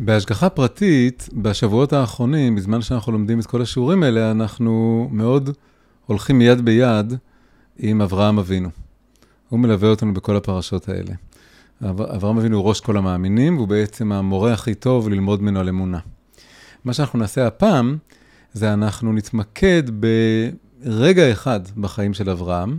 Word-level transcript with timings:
בהשגחה 0.00 0.48
פרטית, 0.48 1.28
בשבועות 1.32 1.92
האחרונים, 1.92 2.54
בזמן 2.54 2.82
שאנחנו 2.82 3.12
לומדים 3.12 3.40
את 3.40 3.46
כל 3.46 3.62
השיעורים 3.62 4.02
האלה, 4.02 4.30
אנחנו 4.30 5.08
מאוד 5.12 5.50
הולכים 6.06 6.40
יד 6.40 6.64
ביד 6.64 7.14
עם 7.78 8.02
אברהם 8.02 8.38
אבינו. 8.38 8.68
הוא 9.48 9.60
מלווה 9.60 9.88
אותנו 9.88 10.14
בכל 10.14 10.36
הפרשות 10.36 10.88
האלה. 10.88 11.14
אברהם 11.90 12.38
אבינו 12.38 12.56
הוא 12.56 12.64
ראש 12.64 12.80
כל 12.80 12.96
המאמינים, 12.96 13.56
והוא 13.56 13.68
בעצם 13.68 14.12
המורה 14.12 14.52
הכי 14.52 14.74
טוב 14.74 15.08
ללמוד 15.08 15.42
ממנו 15.42 15.60
על 15.60 15.68
אמונה. 15.68 15.98
מה 16.84 16.92
שאנחנו 16.92 17.18
נעשה 17.18 17.46
הפעם, 17.46 17.96
זה 18.52 18.72
אנחנו 18.72 19.12
נתמקד 19.12 19.82
ברגע 20.84 21.32
אחד 21.32 21.60
בחיים 21.76 22.14
של 22.14 22.30
אברהם, 22.30 22.78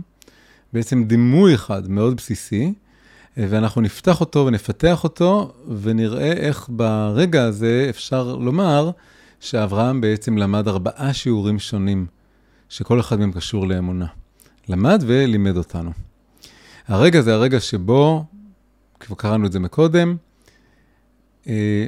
בעצם 0.72 1.04
דימוי 1.04 1.54
אחד 1.54 1.90
מאוד 1.90 2.16
בסיסי, 2.16 2.72
ואנחנו 3.36 3.80
נפתח 3.80 4.20
אותו 4.20 4.46
ונפתח 4.46 5.04
אותו, 5.04 5.52
ונראה 5.82 6.32
איך 6.32 6.68
ברגע 6.68 7.44
הזה 7.44 7.86
אפשר 7.90 8.36
לומר 8.36 8.90
שאברהם 9.40 10.00
בעצם 10.00 10.38
למד 10.38 10.68
ארבעה 10.68 11.12
שיעורים 11.12 11.58
שונים, 11.58 12.06
שכל 12.68 13.00
אחד 13.00 13.18
מהם 13.18 13.32
קשור 13.32 13.66
לאמונה. 13.66 14.06
למד 14.68 15.02
ולימד 15.06 15.56
אותנו. 15.56 15.90
הרגע 16.88 17.20
זה 17.20 17.34
הרגע 17.34 17.60
שבו, 17.60 18.24
כבר 19.00 19.16
קראנו 19.16 19.46
את 19.46 19.52
זה 19.52 19.60
מקודם, 19.60 20.16
אה, 21.48 21.86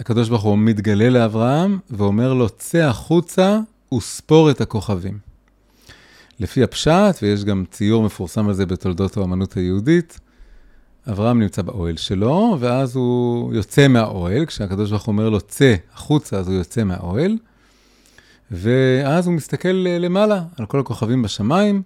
הקדוש 0.00 0.28
ברוך 0.28 0.42
הוא 0.42 0.58
מתגלה 0.58 1.10
לאברהם 1.10 1.78
ואומר 1.90 2.34
לו, 2.34 2.48
צא 2.48 2.78
החוצה 2.78 3.60
וספור 3.94 4.50
את 4.50 4.60
הכוכבים. 4.60 5.18
לפי 6.40 6.62
הפשט, 6.62 7.18
ויש 7.22 7.44
גם 7.44 7.64
ציור 7.70 8.02
מפורסם 8.02 8.48
על 8.48 8.54
זה 8.54 8.66
בתולדות 8.66 9.16
האמנות 9.16 9.56
היהודית, 9.56 10.20
אברהם 11.10 11.40
נמצא 11.40 11.62
באוהל 11.62 11.96
שלו, 11.96 12.56
ואז 12.60 12.96
הוא 12.96 13.54
יוצא 13.54 13.88
מהאוהל, 13.88 14.46
כשהקדוש 14.46 14.90
ברוך 14.90 15.02
הוא 15.02 15.12
אומר 15.12 15.28
לו, 15.28 15.40
צא 15.40 15.74
החוצה, 15.94 16.36
אז 16.36 16.48
הוא 16.48 16.56
יוצא 16.56 16.84
מהאוהל, 16.84 17.36
ואז 18.50 19.26
הוא 19.26 19.34
מסתכל 19.34 19.68
למעלה 20.00 20.42
על 20.58 20.66
כל 20.66 20.80
הכוכבים 20.80 21.22
בשמיים, 21.22 21.82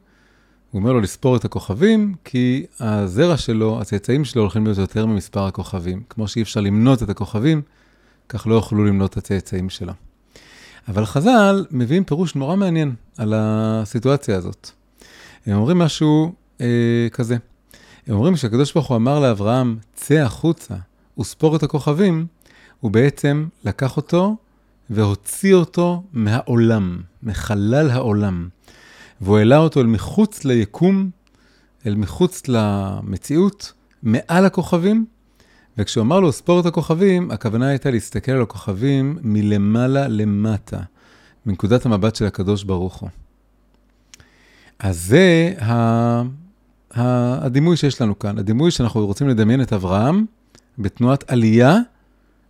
הוא 0.70 0.80
אומר 0.80 0.92
לו 0.92 1.00
לספור 1.00 1.36
את 1.36 1.44
הכוכבים, 1.44 2.14
כי 2.24 2.66
הזרע 2.80 3.36
שלו, 3.36 3.80
הצאצאים 3.80 4.24
שלו 4.24 4.42
הולכים 4.42 4.64
להיות 4.64 4.78
יותר 4.78 5.06
ממספר 5.06 5.46
הכוכבים. 5.46 6.02
כמו 6.08 6.28
שאי 6.28 6.42
אפשר 6.42 6.60
למנות 6.60 7.02
את 7.02 7.08
הכוכבים, 7.08 7.62
כך 8.28 8.46
לא 8.46 8.54
יוכלו 8.54 8.84
למנות 8.84 9.12
את 9.12 9.16
הצאצאים 9.16 9.70
שלו. 9.70 9.92
אבל 10.88 11.04
חז"ל 11.04 11.64
מביאים 11.70 12.04
פירוש 12.04 12.34
נורא 12.34 12.56
מעניין 12.56 12.94
על 13.18 13.34
הסיטואציה 13.36 14.36
הזאת. 14.36 14.70
הם 15.46 15.56
אומרים 15.56 15.78
משהו 15.78 16.32
אה, 16.60 17.06
כזה. 17.12 17.36
הם 18.06 18.14
אומרים 18.14 18.36
שהקדוש 18.36 18.72
ברוך 18.72 18.86
הוא 18.86 18.96
אמר 18.96 19.20
לאברהם, 19.20 19.78
צא 19.94 20.14
החוצה 20.14 20.74
וספור 21.18 21.56
את 21.56 21.62
הכוכבים, 21.62 22.26
הוא 22.80 22.90
בעצם 22.90 23.46
לקח 23.64 23.96
אותו 23.96 24.36
והוציא 24.90 25.54
אותו 25.54 26.02
מהעולם, 26.12 27.00
מחלל 27.22 27.90
העולם. 27.90 28.48
והוא 29.20 29.38
העלה 29.38 29.58
אותו 29.58 29.80
אל 29.80 29.86
מחוץ 29.86 30.44
ליקום, 30.44 31.10
אל 31.86 31.94
מחוץ 31.94 32.42
למציאות, 32.48 33.72
מעל 34.02 34.44
הכוכבים, 34.44 35.06
וכשהוא 35.78 36.02
אמר 36.02 36.20
לו, 36.20 36.32
ספור 36.32 36.60
את 36.60 36.66
הכוכבים, 36.66 37.30
הכוונה 37.30 37.68
הייתה 37.68 37.90
להסתכל 37.90 38.32
על 38.32 38.42
הכוכבים 38.42 39.18
מלמעלה 39.22 40.08
למטה, 40.08 40.80
מנקודת 41.46 41.86
המבט 41.86 42.16
של 42.16 42.26
הקדוש 42.26 42.64
ברוך 42.64 42.96
הוא. 42.96 43.08
אז 44.78 45.00
זה 45.00 45.54
ה... 45.60 46.22
הדימוי 46.94 47.76
שיש 47.76 48.00
לנו 48.00 48.18
כאן, 48.18 48.38
הדימוי 48.38 48.70
שאנחנו 48.70 49.06
רוצים 49.06 49.28
לדמיין 49.28 49.62
את 49.62 49.72
אברהם 49.72 50.24
בתנועת 50.78 51.30
עלייה, 51.30 51.78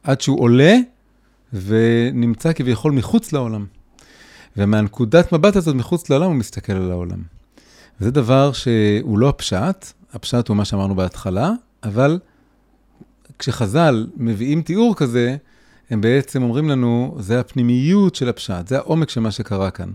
עד 0.03 0.21
שהוא 0.21 0.41
עולה 0.41 0.77
ונמצא 1.53 2.53
כביכול 2.53 2.93
מחוץ 2.93 3.33
לעולם. 3.33 3.67
ומהנקודת 4.57 5.33
מבט 5.33 5.57
הזאת 5.57 5.75
מחוץ 5.75 6.11
לעולם 6.11 6.27
הוא 6.27 6.35
מסתכל 6.35 6.73
על 6.73 6.91
העולם. 6.91 7.23
וזה 8.01 8.11
דבר 8.11 8.53
שהוא 8.53 9.19
לא 9.19 9.29
הפשט, 9.29 9.93
הפשט 10.13 10.49
הוא 10.49 10.57
מה 10.57 10.65
שאמרנו 10.65 10.95
בהתחלה, 10.95 11.51
אבל 11.83 12.19
כשחז"ל 13.39 14.07
מביאים 14.17 14.63
תיאור 14.63 14.97
כזה, 14.97 15.37
הם 15.91 16.01
בעצם 16.01 16.43
אומרים 16.43 16.69
לנו, 16.69 17.17
זה 17.21 17.41
הפנימיות 17.41 18.15
של 18.15 18.29
הפשט, 18.29 18.69
זה 18.69 18.77
העומק 18.77 19.11
של 19.11 19.21
מה 19.21 19.31
שקרה 19.31 19.71
כאן. 19.71 19.91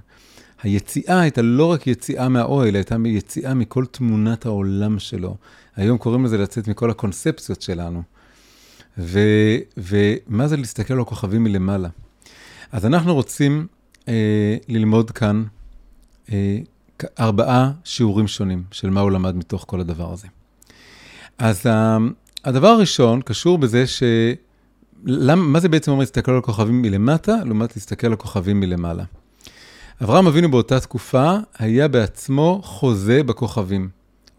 היציאה 0.64 1.20
הייתה 1.20 1.42
לא 1.42 1.72
רק 1.72 1.88
יציאה 1.88 2.30
מהאוהל, 2.30 2.76
הייתה 2.76 2.96
יציאה 3.06 3.54
מכל 3.54 3.86
תמונת 3.86 4.46
העולם 4.46 5.00
שלו. 5.00 5.36
היום 5.76 5.98
קוראים 5.98 6.26
לזה 6.26 6.38
לצאת 6.38 6.68
מכל 6.68 6.90
הקונספציות 6.90 7.62
שלנו. 7.62 8.04
ו, 8.98 9.20
ומה 9.78 10.48
זה 10.48 10.58
להסתכל 10.58 10.94
על 10.94 11.00
הכוכבים 11.00 11.44
מלמעלה? 11.44 11.90
אז 12.72 12.86
אנחנו 12.86 13.14
רוצים 13.14 13.68
אה, 14.08 14.58
ללמוד 14.68 15.12
כאן 15.12 15.44
אה, 16.32 16.58
ארבעה 17.20 17.72
שיעורים 17.84 18.28
שונים 18.28 18.64
של 18.72 18.90
מה 18.90 19.02
הוא 19.02 19.12
למד 19.12 19.36
מתוך 19.36 19.66
כל 19.68 19.80
הדבר 19.80 20.14
הזה. 20.14 20.28
אז 21.38 21.68
אה, 21.68 21.98
הדבר 22.44 22.68
הראשון 22.68 23.22
קשור 23.22 23.58
בזה 23.58 23.88
ש... 23.88 24.04
למ... 25.06 25.54
מה 25.54 25.60
זה 25.60 25.70
בעצם 25.70 25.92
אומר 25.92 26.00
להסתכל 26.00 26.32
על 26.32 26.38
הכוכבים 26.38 26.82
מלמטה, 26.82 27.36
לעומת 27.46 27.76
להסתכל 27.76 28.08
על 28.08 28.14
הכוכבים 28.14 28.60
מלמעלה? 28.60 29.04
אברהם 30.04 30.28
אבינו 30.28 30.52
באותה 30.52 30.80
תקופה 30.80 31.36
היה 31.58 31.88
בעצמו 31.88 32.62
חוזה 32.64 33.24
בכוכבים. 33.24 33.90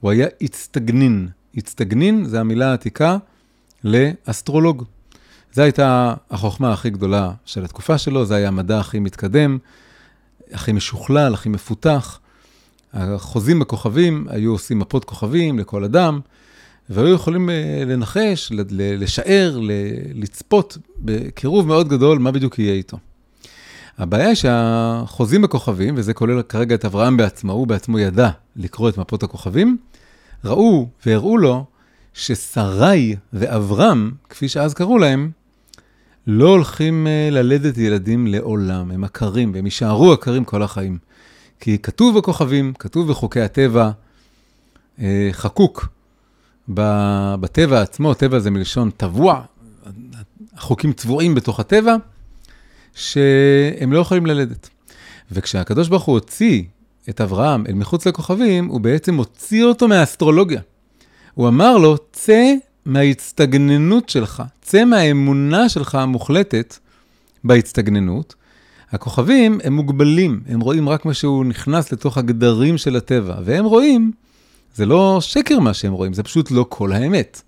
הוא 0.01 0.11
היה 0.11 0.27
הצטגנין. 0.41 1.29
הצטגנין 1.57 2.25
זה 2.25 2.41
המילה 2.41 2.71
העתיקה 2.71 3.17
לאסטרולוג. 3.85 4.85
זו 5.53 5.63
הייתה 5.63 6.15
החוכמה 6.31 6.73
הכי 6.73 6.91
גדולה 6.91 7.33
של 7.45 7.65
התקופה 7.65 7.99
שלו, 7.99 8.27
זה 8.27 8.35
היה 8.35 8.49
המדע 8.49 8.81
הכי 8.81 8.99
מתקדם, 8.99 9.59
הכי 10.53 10.73
משוכלל, 10.73 11.35
הכי 11.35 11.49
מפותח. 11.49 12.21
החוזים 12.93 13.59
בכוכבים 13.59 14.27
היו 14.29 14.53
עושים 14.53 14.79
מפות 14.79 15.05
כוכבים 15.05 15.59
לכל 15.59 15.85
אדם, 15.85 16.21
והיו 16.91 17.15
יכולים 17.15 17.51
אה, 17.51 17.83
לנחש, 17.87 18.53
לשער, 18.71 19.61
לצפות 20.15 20.79
בקירוב 20.99 21.67
מאוד 21.67 21.89
גדול 21.89 22.19
מה 22.19 22.33
בדיוק 22.33 22.59
יהיה 22.59 22.75
איתו. 22.75 22.99
הבעיה 24.01 24.27
היא 24.27 24.35
שהחוזים 24.35 25.43
בכוכבים, 25.43 25.95
וזה 25.97 26.15
כולל 26.15 26.43
כרגע 26.43 26.75
את 26.75 26.85
אברהם 26.85 27.17
בעצמו, 27.17 27.53
הוא 27.53 27.67
בעצמו 27.67 27.99
ידע 27.99 28.31
לקרוא 28.57 28.89
את 28.89 28.99
מפות 28.99 29.23
הכוכבים, 29.23 29.77
ראו 30.45 30.89
והראו 31.07 31.39
לו 31.39 31.65
ששרי 32.15 33.17
ואברהם, 33.33 34.13
כפי 34.29 34.49
שאז 34.49 34.75
קראו 34.75 34.99
להם, 34.99 35.31
לא 36.27 36.49
הולכים 36.49 37.07
אה, 37.07 37.29
ללדת 37.31 37.79
ילדים 37.79 38.27
לעולם, 38.27 38.91
הם 38.91 39.05
עקרים, 39.05 39.53
והם 39.55 39.65
יישארו 39.65 40.13
עקרים 40.13 40.45
כל 40.45 40.63
החיים. 40.63 40.99
כי 41.61 41.79
כתוב 41.79 42.19
בכוכבים, 42.19 42.73
כתוב 42.79 43.11
בחוקי 43.11 43.41
הטבע, 43.41 43.91
אה, 45.01 45.29
חקוק 45.33 45.89
בטבע 46.69 47.81
עצמו, 47.83 48.15
טבע 48.15 48.39
זה 48.39 48.51
מלשון 48.51 48.91
טבוע, 48.91 49.43
החוקים 50.55 50.93
צבועים 50.93 51.35
בתוך 51.35 51.61
הטבע, 51.61 51.97
שהם 52.95 53.93
לא 53.93 53.99
יכולים 53.99 54.27
ללדת. 54.27 54.69
וכשהקדוש 55.33 55.89
ברוך 55.89 56.03
הוא 56.03 56.13
הוציא 56.13 56.63
את 57.09 57.21
אברהם 57.21 57.65
אל 57.69 57.75
מחוץ 57.75 58.07
לכוכבים, 58.07 58.67
הוא 58.67 58.81
בעצם 58.81 59.15
הוציא 59.15 59.65
אותו 59.65 59.89
מהאסטרולוגיה. 59.89 60.61
הוא 61.35 61.49
אמר 61.49 61.77
לו, 61.77 61.97
צא 62.13 62.55
מההצטגננות 62.87 64.09
שלך, 64.09 64.43
צא 64.63 64.85
מהאמונה 64.85 65.69
שלך 65.69 65.95
המוחלטת 65.95 66.77
בהצטגננות. 67.45 68.35
הכוכבים 68.91 69.59
הם 69.65 69.73
מוגבלים, 69.73 70.41
הם 70.49 70.61
רואים 70.61 70.89
רק 70.89 71.05
מה 71.05 71.15
שהוא 71.15 71.45
נכנס 71.45 71.93
לתוך 71.93 72.19
הגדרים 72.19 72.79
של 72.79 72.97
הטבע, 72.97 73.35
והם 73.45 73.65
רואים, 73.65 74.13
זה 74.75 74.87
לא 74.87 75.19
שקר 75.21 75.59
מה 75.59 75.75
שהם 75.75 75.93
רואים, 75.93 76.13
זה 76.13 76.23
פשוט 76.23 76.51
לא 76.51 76.67
כל 76.69 76.93
האמת. 76.93 77.43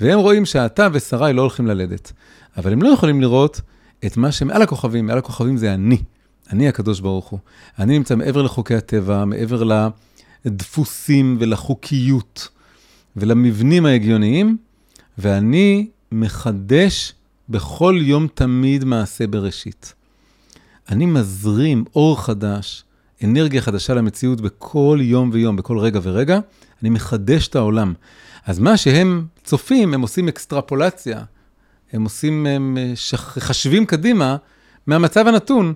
והם 0.00 0.18
רואים 0.18 0.46
שאתה 0.46 0.88
ושרי 0.92 1.32
לא 1.32 1.42
הולכים 1.42 1.66
ללדת, 1.66 2.12
אבל 2.56 2.72
הם 2.72 2.82
לא 2.82 2.88
יכולים 2.88 3.20
לראות 3.20 3.60
את 4.06 4.16
מה 4.16 4.32
שמעל 4.32 4.62
הכוכבים, 4.62 5.06
מעל 5.06 5.18
הכוכבים 5.18 5.56
זה 5.56 5.74
אני, 5.74 6.02
אני 6.50 6.68
הקדוש 6.68 7.00
ברוך 7.00 7.28
הוא. 7.28 7.38
אני 7.78 7.98
נמצא 7.98 8.16
מעבר 8.16 8.42
לחוקי 8.42 8.74
הטבע, 8.74 9.24
מעבר 9.24 9.62
לדפוסים 10.44 11.36
ולחוקיות. 11.40 12.48
ולמבנים 13.18 13.86
ההגיוניים, 13.86 14.56
ואני 15.18 15.88
מחדש 16.12 17.12
בכל 17.48 17.98
יום 18.02 18.26
תמיד 18.34 18.84
מעשה 18.84 19.26
בראשית. 19.26 19.94
אני 20.88 21.06
מזרים 21.06 21.84
אור 21.94 22.22
חדש, 22.22 22.84
אנרגיה 23.24 23.62
חדשה 23.62 23.94
למציאות 23.94 24.40
בכל 24.40 24.98
יום 25.02 25.30
ויום, 25.32 25.56
בכל 25.56 25.78
רגע 25.78 26.00
ורגע, 26.02 26.38
אני 26.82 26.90
מחדש 26.90 27.48
את 27.48 27.56
העולם. 27.56 27.94
אז 28.46 28.58
מה 28.58 28.76
שהם 28.76 29.26
צופים, 29.44 29.94
הם 29.94 30.00
עושים 30.00 30.28
אקסטרפולציה, 30.28 31.22
הם 31.92 32.04
עושים, 32.04 32.46
הם 32.46 32.78
חשבים 33.18 33.86
קדימה 33.86 34.36
מהמצב 34.86 35.26
הנתון. 35.26 35.74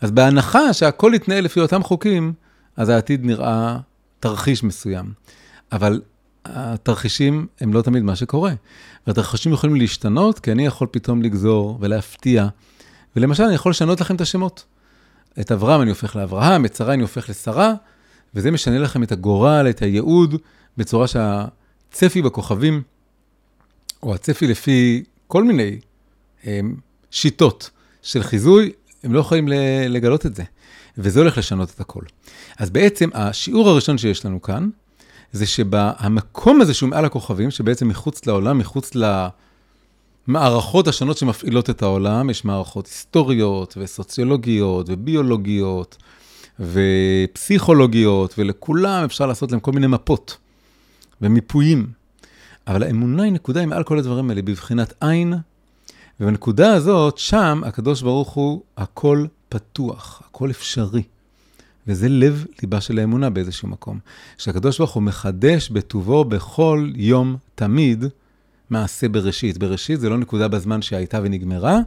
אז 0.00 0.10
בהנחה 0.10 0.72
שהכל 0.72 1.12
יתנהל 1.14 1.44
לפי 1.44 1.60
אותם 1.60 1.82
חוקים, 1.82 2.32
אז 2.76 2.88
העתיד 2.88 3.24
נראה 3.24 3.78
תרחיש 4.20 4.62
מסוים. 4.62 5.12
אבל 5.72 6.00
התרחישים 6.44 7.46
הם 7.60 7.72
לא 7.72 7.82
תמיד 7.82 8.02
מה 8.02 8.16
שקורה. 8.16 8.52
והתרחישים 9.06 9.52
יכולים 9.52 9.76
להשתנות, 9.76 10.38
כי 10.38 10.52
אני 10.52 10.66
יכול 10.66 10.88
פתאום 10.90 11.22
לגזור 11.22 11.78
ולהפתיע. 11.80 12.48
ולמשל, 13.16 13.42
אני 13.42 13.54
יכול 13.54 13.70
לשנות 13.70 14.00
לכם 14.00 14.16
את 14.16 14.20
השמות. 14.20 14.64
את 15.40 15.52
אברהם 15.52 15.82
אני 15.82 15.90
הופך 15.90 16.16
לאברהם, 16.16 16.64
את 16.64 16.76
שרה 16.76 16.94
אני 16.94 17.02
הופך 17.02 17.30
לשרה, 17.30 17.74
וזה 18.34 18.50
משנה 18.50 18.78
לכם 18.78 19.02
את 19.02 19.12
הגורל, 19.12 19.66
את 19.70 19.82
הייעוד, 19.82 20.34
בצורה 20.76 21.06
שהצפי 21.06 22.22
בכוכבים, 22.22 22.82
או 24.02 24.14
הצפי 24.14 24.46
לפי 24.46 25.04
כל 25.28 25.44
מיני 25.44 25.78
הם, 26.44 26.76
שיטות 27.10 27.70
של 28.02 28.22
חיזוי, 28.22 28.72
הם 29.04 29.12
לא 29.12 29.20
יכולים 29.20 29.48
לגלות 29.88 30.26
את 30.26 30.34
זה. 30.34 30.42
וזה 30.98 31.20
הולך 31.20 31.38
לשנות 31.38 31.70
את 31.70 31.80
הכל. 31.80 32.02
אז 32.58 32.70
בעצם 32.70 33.08
השיעור 33.14 33.68
הראשון 33.68 33.98
שיש 33.98 34.24
לנו 34.24 34.42
כאן, 34.42 34.68
זה 35.32 35.46
שבמקום 35.46 36.60
הזה 36.60 36.74
שהוא 36.74 36.90
מעל 36.90 37.04
הכוכבים, 37.04 37.50
שבעצם 37.50 37.88
מחוץ 37.88 38.26
לעולם, 38.26 38.58
מחוץ 38.58 38.92
למערכות 40.28 40.88
השונות 40.88 41.18
שמפעילות 41.18 41.70
את 41.70 41.82
העולם, 41.82 42.30
יש 42.30 42.44
מערכות 42.44 42.86
היסטוריות 42.86 43.76
וסוציולוגיות 43.80 44.86
וביולוגיות 44.88 45.96
ופסיכולוגיות, 46.60 48.34
ולכולם 48.38 49.04
אפשר 49.04 49.26
לעשות 49.26 49.52
להם 49.52 49.60
כל 49.60 49.72
מיני 49.72 49.86
מפות 49.86 50.36
ומיפויים. 51.22 51.97
אבל 52.68 52.82
האמונה 52.82 53.22
היא 53.22 53.32
נקודה 53.32 53.66
מעל 53.66 53.84
כל 53.84 53.98
הדברים 53.98 54.30
האלה, 54.30 54.42
בבחינת 54.42 54.94
עין, 55.00 55.34
ובנקודה 56.20 56.72
הזאת, 56.72 57.18
שם 57.18 57.62
הקדוש 57.66 58.02
ברוך 58.02 58.30
הוא, 58.30 58.62
הכל 58.76 59.26
פתוח, 59.48 60.22
הכל 60.24 60.50
אפשרי. 60.50 61.02
וזה 61.86 62.08
לב 62.08 62.46
ליבה 62.62 62.80
של 62.80 62.98
האמונה 62.98 63.30
באיזשהו 63.30 63.68
מקום. 63.68 63.98
שהקדוש 64.38 64.78
ברוך 64.78 64.90
הוא 64.90 65.02
מחדש 65.02 65.70
בטובו 65.70 66.24
בכל 66.24 66.90
יום, 66.94 67.36
תמיד, 67.54 68.04
מעשה 68.70 69.08
בראשית. 69.08 69.58
בראשית 69.58 70.00
זה 70.00 70.08
לא 70.08 70.18
נקודה 70.18 70.48
בזמן 70.48 70.82
שהייתה 70.82 71.20
ונגמרה, 71.22 71.78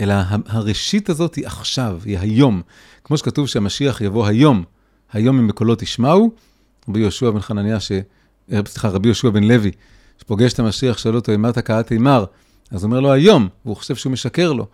אלא 0.00 0.14
הראשית 0.46 1.10
הזאת 1.10 1.34
היא 1.34 1.46
עכשיו, 1.46 2.00
היא 2.04 2.18
היום. 2.18 2.62
כמו 3.04 3.18
שכתוב 3.18 3.46
שהמשיח 3.46 4.00
יבוא 4.00 4.26
היום, 4.26 4.64
היום 5.12 5.38
אם 5.38 5.48
בקולות 5.48 5.78
תשמעו, 5.78 6.30
רבי 6.88 7.00
יהושע 7.00 7.30
בן 7.30 7.40
חנניה, 7.40 7.80
ש... 7.80 7.92
אה, 8.52 8.60
סליחה, 8.66 8.88
רבי 8.88 9.08
יהושע 9.08 9.30
בן 9.30 9.44
לוי, 9.44 9.70
שפוגש 10.20 10.52
את 10.52 10.58
המשיח, 10.58 10.98
שואל 10.98 11.14
אותו, 11.14 11.34
אמרת 11.34 11.58
קהת 11.58 11.86
תימר, 11.86 12.24
אז 12.70 12.82
הוא 12.82 12.88
אומר 12.88 13.00
לו 13.00 13.12
היום, 13.12 13.48
והוא 13.64 13.76
חושב 13.76 13.96
שהוא 13.96 14.12
משקר 14.12 14.52
לו. 14.52 14.66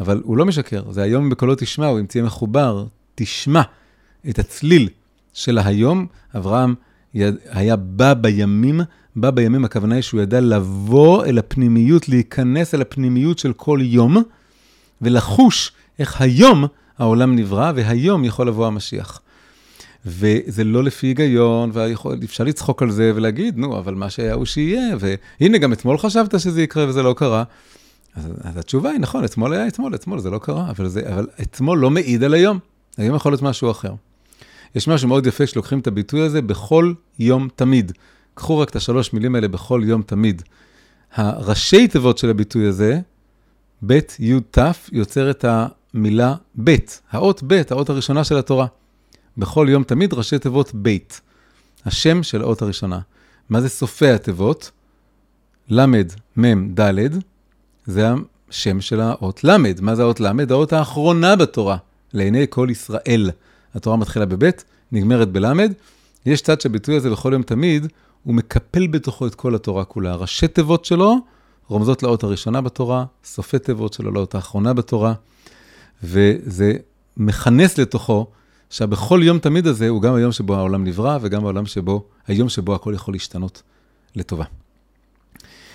אבל 0.00 0.20
הוא 0.24 0.36
לא 0.36 0.44
משקר, 0.44 0.82
זה 0.90 1.02
היום 1.02 1.30
בקולו 1.30 1.54
תשמעו, 1.54 1.98
אם 1.98 2.06
תהיה 2.06 2.24
מחובר, 2.24 2.84
תשמע 3.14 3.62
את 4.28 4.38
הצליל 4.38 4.88
של 5.32 5.58
היום. 5.58 6.06
אברהם 6.36 6.74
היה 7.50 7.76
בא 7.76 8.14
בימים, 8.14 8.80
בא 9.16 9.30
בימים, 9.30 9.64
הכוונה 9.64 9.94
היא 9.94 10.02
שהוא 10.02 10.20
ידע 10.20 10.40
לבוא 10.40 11.24
אל 11.24 11.38
הפנימיות, 11.38 12.08
להיכנס 12.08 12.74
אל 12.74 12.80
הפנימיות 12.80 13.38
של 13.38 13.52
כל 13.52 13.78
יום, 13.82 14.16
ולחוש 15.02 15.72
איך 15.98 16.20
היום 16.20 16.64
העולם 16.98 17.36
נברא, 17.36 17.72
והיום 17.74 18.24
יכול 18.24 18.48
לבוא 18.48 18.66
המשיח. 18.66 19.20
וזה 20.06 20.64
לא 20.64 20.84
לפי 20.84 21.06
היגיון, 21.06 21.70
ואפשר 21.72 22.44
לצחוק 22.44 22.82
על 22.82 22.90
זה 22.90 23.12
ולהגיד, 23.14 23.58
נו, 23.58 23.78
אבל 23.78 23.94
מה 23.94 24.10
שהיה 24.10 24.34
הוא 24.34 24.44
שיהיה, 24.44 24.96
והנה, 25.00 25.58
גם 25.58 25.72
אתמול 25.72 25.98
חשבת 25.98 26.40
שזה 26.40 26.62
יקרה 26.62 26.88
וזה 26.88 27.02
לא 27.02 27.14
קרה. 27.18 27.44
אז, 28.14 28.24
אז 28.44 28.56
התשובה 28.56 28.90
היא, 28.90 29.00
נכון, 29.00 29.24
אתמול 29.24 29.52
היה 29.52 29.68
אתמול, 29.68 29.94
אתמול 29.94 30.18
זה 30.18 30.30
לא 30.30 30.38
קרה, 30.38 30.70
אבל, 30.70 30.88
זה, 30.88 31.14
אבל 31.14 31.26
אתמול 31.42 31.78
לא 31.78 31.90
מעיד 31.90 32.24
על 32.24 32.34
היום. 32.34 32.58
היום 32.96 33.16
יכול 33.16 33.32
להיות 33.32 33.42
משהו 33.42 33.70
אחר. 33.70 33.94
יש 34.74 34.88
משהו 34.88 35.08
מאוד 35.08 35.26
יפה 35.26 35.46
כשלוקחים 35.46 35.78
את 35.78 35.86
הביטוי 35.86 36.20
הזה 36.20 36.42
בכל 36.42 36.92
יום 37.18 37.48
תמיד. 37.56 37.92
קחו 38.34 38.58
רק 38.58 38.70
את 38.70 38.76
השלוש 38.76 39.12
מילים 39.12 39.34
האלה 39.34 39.48
בכל 39.48 39.82
יום 39.84 40.02
תמיד. 40.02 40.42
הראשי 41.14 41.88
תיבות 41.88 42.18
של 42.18 42.30
הביטוי 42.30 42.66
הזה, 42.66 43.00
ב', 43.86 43.98
י', 44.18 44.34
ת', 44.50 44.58
יוצר 44.92 45.30
את 45.30 45.44
המילה 45.48 46.34
ב', 46.64 46.74
האות 47.10 47.42
ב', 47.46 47.62
האות 47.70 47.90
הראשונה 47.90 48.24
של 48.24 48.38
התורה. 48.38 48.66
בכל 49.38 49.66
יום 49.70 49.84
תמיד 49.84 50.14
ראשי 50.14 50.38
תיבות 50.38 50.74
בית, 50.74 51.20
השם 51.84 52.22
של 52.22 52.42
האות 52.42 52.62
הראשונה. 52.62 53.00
מה 53.48 53.60
זה 53.60 53.68
סופי 53.68 54.08
התיבות? 54.08 54.70
ל', 55.70 55.86
מ', 56.36 56.74
ד', 56.80 57.08
זה 57.86 58.08
השם 58.50 58.80
של 58.80 59.00
האות 59.00 59.44
ל'. 59.44 59.56
מה 59.80 59.94
זה 59.94 60.02
האות 60.02 60.20
ל'? 60.20 60.32
האות 60.50 60.72
האחרונה 60.72 61.36
בתורה, 61.36 61.76
לעיני 62.12 62.46
כל 62.50 62.68
ישראל. 62.70 63.30
התורה 63.74 63.96
מתחילה 63.96 64.26
בבית, 64.26 64.64
נגמרת 64.92 65.28
בלמד. 65.28 65.72
יש 66.26 66.42
צד 66.42 66.60
שהביטוי 66.60 66.96
הזה 66.96 67.10
בכל 67.10 67.32
יום 67.32 67.42
תמיד, 67.42 67.86
הוא 68.22 68.34
מקפל 68.34 68.86
בתוכו 68.86 69.26
את 69.26 69.34
כל 69.34 69.54
התורה 69.54 69.84
כולה. 69.84 70.14
ראשי 70.14 70.48
תיבות 70.48 70.84
שלו 70.84 71.16
רומזות 71.68 72.02
לאות 72.02 72.22
הראשונה 72.22 72.60
בתורה, 72.60 73.04
סופי 73.24 73.58
תיבות 73.58 73.92
שלו 73.92 74.10
לאות 74.10 74.34
האחרונה 74.34 74.72
בתורה, 74.74 75.14
וזה 76.02 76.72
מכנס 77.16 77.78
לתוכו 77.78 78.26
שבכל 78.72 79.20
יום 79.22 79.38
תמיד 79.38 79.66
הזה 79.66 79.88
הוא 79.88 80.02
גם 80.02 80.14
היום 80.14 80.32
שבו 80.32 80.56
העולם 80.56 80.84
נברא, 80.84 81.18
וגם 81.22 81.44
העולם 81.44 81.66
שבו, 81.66 82.04
היום 82.26 82.48
שבו 82.48 82.74
הכל 82.74 82.92
יכול 82.94 83.14
להשתנות 83.14 83.62
לטובה. 84.16 84.44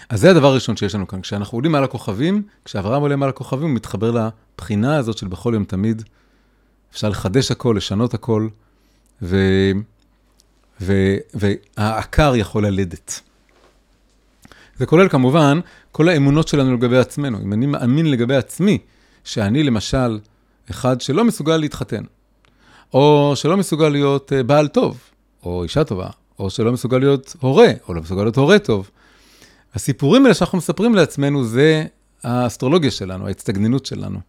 אז 0.10 0.22
זה 0.22 0.32
הדבר 0.32 0.48
הראשון 0.48 0.78
שיש 0.78 0.96
לנו 0.96 1.08
כאן. 1.08 1.22
כשאנחנו 1.22 1.58
עולים 1.58 1.76
על 1.76 1.84
הכוכבים, 1.84 2.44
כשאברהם 2.66 3.02
עולה 3.02 3.16
מעל 3.16 3.30
הכוכבים, 3.30 3.68
הוא 3.68 3.76
מתחבר 3.76 4.12
לבחינה 4.12 4.98
הזאת 4.98 5.18
של 5.18 5.28
בכל 5.28 5.52
יום 5.54 5.64
תמיד. 5.64 6.04
אפשר 6.92 7.10
לחדש 7.10 7.52
הכל, 7.52 7.74
לשנות 7.78 8.14
הכל, 8.14 8.48
ו... 9.22 9.38
ו... 10.82 11.16
והעקר 11.34 12.36
יכול 12.36 12.66
ללדת. 12.68 13.22
זה 14.78 14.86
כולל 14.86 15.10
כמובן 15.10 15.60
כל 15.92 16.10
האמונות 16.10 16.48
שלנו 16.48 16.74
לגבי 16.74 16.98
עצמנו. 16.98 17.42
אם 17.42 17.54
אני 17.54 17.66
מאמין 17.66 18.12
לגבי 18.12 18.36
עצמי, 18.36 18.78
שאני 19.24 19.64
למשל 19.64 20.20
אחד 20.70 21.02
שלא 21.02 21.26
מסוגל 21.26 21.58
להתחתן, 21.58 22.04
או 22.94 23.34
שלא 23.36 23.58
מסוגל 23.58 23.90
להיות 23.90 24.34
אה, 24.34 24.44
בעל 24.44 24.68
טוב, 24.68 25.00
או 25.44 25.64
אישה 25.64 25.84
טובה, 25.84 26.10
או 26.40 26.50
שלא 26.50 26.72
מסוגל 26.72 26.98
להיות 26.98 27.36
הורה, 27.40 27.72
או 27.88 27.94
לא 27.94 28.02
מסוגל 28.02 28.22
להיות 28.22 28.38
הורה 28.38 28.60
טוב. 28.60 28.90
הסיפורים 29.74 30.24
האלה 30.24 30.34
שאנחנו 30.34 30.58
מספרים 30.58 30.96
לעצמנו 30.96 31.44
זה 31.44 31.86
האסטרולוגיה 32.24 32.92
שלנו, 32.92 33.28
ההצטגננות 33.28 33.86
שלנו. 33.86 34.20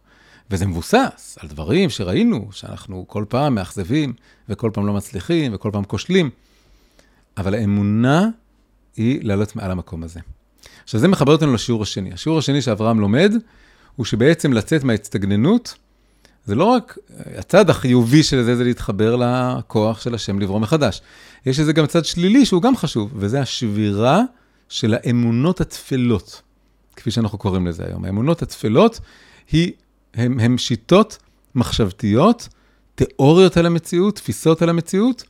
וזה 0.51 0.65
מבוסס 0.65 1.37
על 1.41 1.49
דברים 1.49 1.89
שראינו, 1.89 2.47
שאנחנו 2.51 3.05
כל 3.07 3.25
פעם 3.29 3.55
מאכזבים, 3.55 4.13
וכל 4.49 4.71
פעם 4.73 4.87
לא 4.87 4.93
מצליחים, 4.93 5.53
וכל 5.53 5.69
פעם 5.73 5.83
כושלים. 5.83 6.29
אבל 7.37 7.53
האמונה 7.53 8.27
היא 8.95 9.19
לעלות 9.23 9.55
מעל 9.55 9.71
המקום 9.71 10.03
הזה. 10.03 10.19
עכשיו, 10.83 10.99
זה 10.99 11.07
מחבר 11.07 11.31
אותנו 11.31 11.53
לשיעור 11.53 11.83
השני. 11.83 12.13
השיעור 12.13 12.39
השני 12.39 12.61
שאברהם 12.61 12.99
לומד, 12.99 13.33
הוא 13.95 14.05
שבעצם 14.05 14.53
לצאת 14.53 14.83
מההצטגננות, 14.83 15.75
זה 16.45 16.55
לא 16.55 16.63
רק, 16.63 16.97
הצד 17.37 17.69
החיובי 17.69 18.23
של 18.23 18.43
זה, 18.43 18.55
זה 18.55 18.63
להתחבר 18.63 19.15
לכוח 19.15 20.01
של 20.01 20.15
השם 20.15 20.39
לברוא 20.39 20.59
מחדש. 20.59 21.01
יש 21.45 21.59
איזה 21.59 21.73
גם 21.73 21.85
צד 21.85 22.05
שלילי 22.05 22.45
שהוא 22.45 22.61
גם 22.61 22.77
חשוב, 22.77 23.11
וזה 23.15 23.41
השבירה 23.41 24.21
של 24.69 24.93
האמונות 24.93 25.61
התפלות, 25.61 26.41
כפי 26.95 27.11
שאנחנו 27.11 27.37
קוראים 27.37 27.67
לזה 27.67 27.83
היום. 27.85 28.05
האמונות 28.05 28.41
התפלות 28.41 28.99
היא, 29.51 29.71
הם, 30.13 30.39
הם 30.39 30.57
שיטות 30.57 31.17
מחשבתיות, 31.55 32.47
תיאוריות 32.95 33.57
על 33.57 33.65
המציאות, 33.65 34.15
תפיסות 34.15 34.61
על 34.61 34.69
המציאות, 34.69 35.23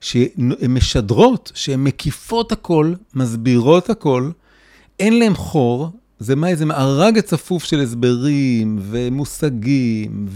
שהן 0.00 0.52
משדרות, 0.68 1.52
שהן 1.54 1.84
מקיפות 1.84 2.52
הכל, 2.52 2.94
מסבירות 3.14 3.90
הכל, 3.90 4.30
אין 4.98 5.18
להן 5.18 5.34
חור, 5.34 5.90
זה 6.20 6.36
מה, 6.36 6.48
איזה 6.48 6.66
מארג 6.66 7.18
הצפוף 7.18 7.64
של 7.64 7.80
הסברים 7.80 8.78
ומושגים 8.82 10.26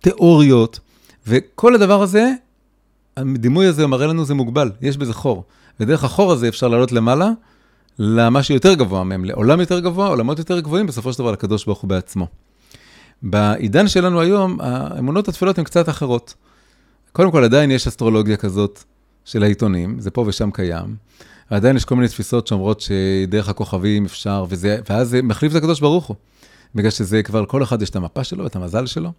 ותיאוריות, 0.00 0.80
וכל 1.26 1.74
הדבר 1.74 2.02
הזה, 2.02 2.32
הדימוי 3.16 3.66
הזה 3.66 3.86
מראה 3.86 4.06
לנו 4.06 4.24
זה 4.24 4.34
מוגבל, 4.34 4.70
יש 4.80 4.96
בזה 4.96 5.12
חור. 5.12 5.44
ודרך 5.80 6.04
החור 6.04 6.32
הזה 6.32 6.48
אפשר 6.48 6.68
לעלות 6.68 6.92
למעלה 6.92 7.30
למה 7.98 8.42
שיותר 8.42 8.74
גבוה 8.74 9.04
מהם, 9.04 9.24
לעולם 9.24 9.60
יותר 9.60 9.80
גבוה, 9.80 10.08
עולמות 10.08 10.38
יותר 10.38 10.60
גבוהים, 10.60 10.86
בסופו 10.86 11.12
של 11.12 11.18
דבר 11.18 11.32
לקדוש 11.32 11.64
ברוך 11.64 11.80
הוא 11.80 11.88
בעצמו. 11.88 12.26
בעידן 13.22 13.88
שלנו 13.88 14.20
היום, 14.20 14.60
האמונות 14.60 15.28
התפילות 15.28 15.58
הן 15.58 15.64
קצת 15.64 15.88
אחרות. 15.88 16.34
קודם 17.12 17.30
כל, 17.30 17.44
עדיין 17.44 17.70
יש 17.70 17.86
אסטרולוגיה 17.86 18.36
כזאת 18.36 18.84
של 19.24 19.42
העיתונים, 19.42 20.00
זה 20.00 20.10
פה 20.10 20.24
ושם 20.26 20.50
קיים. 20.50 20.96
עדיין 21.50 21.76
יש 21.76 21.84
כל 21.84 21.96
מיני 21.96 22.08
תפיסות 22.08 22.46
שאומרות 22.46 22.80
שדרך 22.80 23.48
הכוכבים 23.48 24.04
אפשר, 24.04 24.44
וזה, 24.48 24.78
ואז 24.90 25.08
זה 25.08 25.22
מחליף 25.22 25.52
את 25.52 25.56
הקדוש 25.56 25.80
ברוך 25.80 26.06
הוא. 26.06 26.16
בגלל 26.74 26.90
שזה 26.90 27.22
כבר, 27.22 27.46
כל 27.46 27.62
אחד 27.62 27.82
יש 27.82 27.90
את 27.90 27.96
המפה 27.96 28.24
שלו, 28.24 28.46
את 28.46 28.56
המזל 28.56 28.86
שלו. 28.86 29.12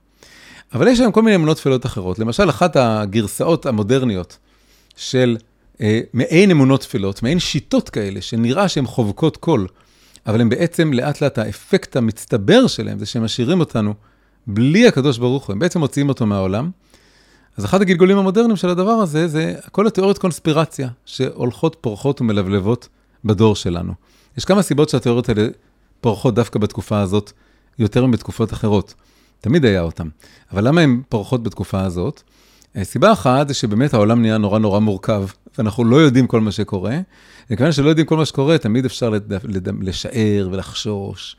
אבל 0.73 0.87
יש 0.87 0.99
היום 0.99 1.11
כל 1.11 1.21
מיני 1.21 1.35
אמונות 1.35 1.57
תפילות 1.57 1.85
אחרות. 1.85 2.19
למשל, 2.19 2.49
אחת 2.49 2.75
הגרסאות 2.75 3.65
המודרניות 3.65 4.37
של 4.95 5.37
אה, 5.81 5.99
מעין 6.13 6.51
אמונות 6.51 6.81
תפילות, 6.81 7.23
מעין 7.23 7.39
שיטות 7.39 7.89
כאלה, 7.89 8.21
שנראה 8.21 8.67
שהן 8.67 8.85
חובקות 8.85 9.37
קול, 9.37 9.67
אבל 10.27 10.41
הן 10.41 10.49
בעצם 10.49 10.93
לאט 10.93 11.21
לאט 11.21 11.37
האפקט 11.37 11.95
המצטבר 11.95 12.67
שלהם, 12.67 12.99
זה 12.99 13.05
שהם 13.05 13.23
משאירים 13.23 13.59
אותנו 13.59 13.93
בלי 14.47 14.87
הקדוש 14.87 15.17
ברוך 15.17 15.45
הוא, 15.47 15.53
הם 15.53 15.59
בעצם 15.59 15.79
מוציאים 15.79 16.09
אותו 16.09 16.25
מהעולם. 16.25 16.69
אז 17.57 17.65
אחד 17.65 17.81
הגלגולים 17.81 18.17
המודרניים 18.17 18.55
של 18.55 18.69
הדבר 18.69 18.91
הזה, 18.91 19.27
זה 19.27 19.55
כל 19.71 19.87
התיאוריות 19.87 20.17
קונספירציה, 20.17 20.89
שהולכות, 21.05 21.77
פורחות 21.81 22.21
ומלבלבות 22.21 22.87
בדור 23.25 23.55
שלנו. 23.55 23.93
יש 24.37 24.45
כמה 24.45 24.61
סיבות 24.61 24.89
שהתיאוריות 24.89 25.29
האלה 25.29 25.47
פורחות 26.01 26.35
דווקא 26.35 26.59
בתקופה 26.59 26.99
הזאת, 26.99 27.31
יותר 27.79 28.05
מבתקופות 28.05 28.53
אחרות. 28.53 28.93
תמיד 29.41 29.65
היה 29.65 29.81
אותן. 29.81 30.07
אבל 30.51 30.67
למה 30.67 30.81
הן 30.81 31.01
פורחות 31.09 31.43
בתקופה 31.43 31.81
הזאת? 31.81 32.21
אה, 32.75 32.83
סיבה 32.83 33.11
אחת 33.11 33.47
זה 33.47 33.53
שבאמת 33.53 33.93
העולם 33.93 34.21
נהיה 34.21 34.37
נורא 34.37 34.59
נורא 34.59 34.79
מורכב, 34.79 35.27
ואנחנו 35.57 35.83
לא 35.83 35.95
יודעים 35.95 36.27
כל 36.27 36.41
מה 36.41 36.51
שקורה. 36.51 36.99
וכיוון 37.51 37.71
שלא 37.71 37.89
יודעים 37.89 38.07
כל 38.07 38.17
מה 38.17 38.25
שקורה, 38.25 38.57
תמיד 38.57 38.85
אפשר 38.85 39.09
לד... 39.09 39.33
לד... 39.43 39.69
לשער 39.81 40.49
ולחשוש, 40.51 41.35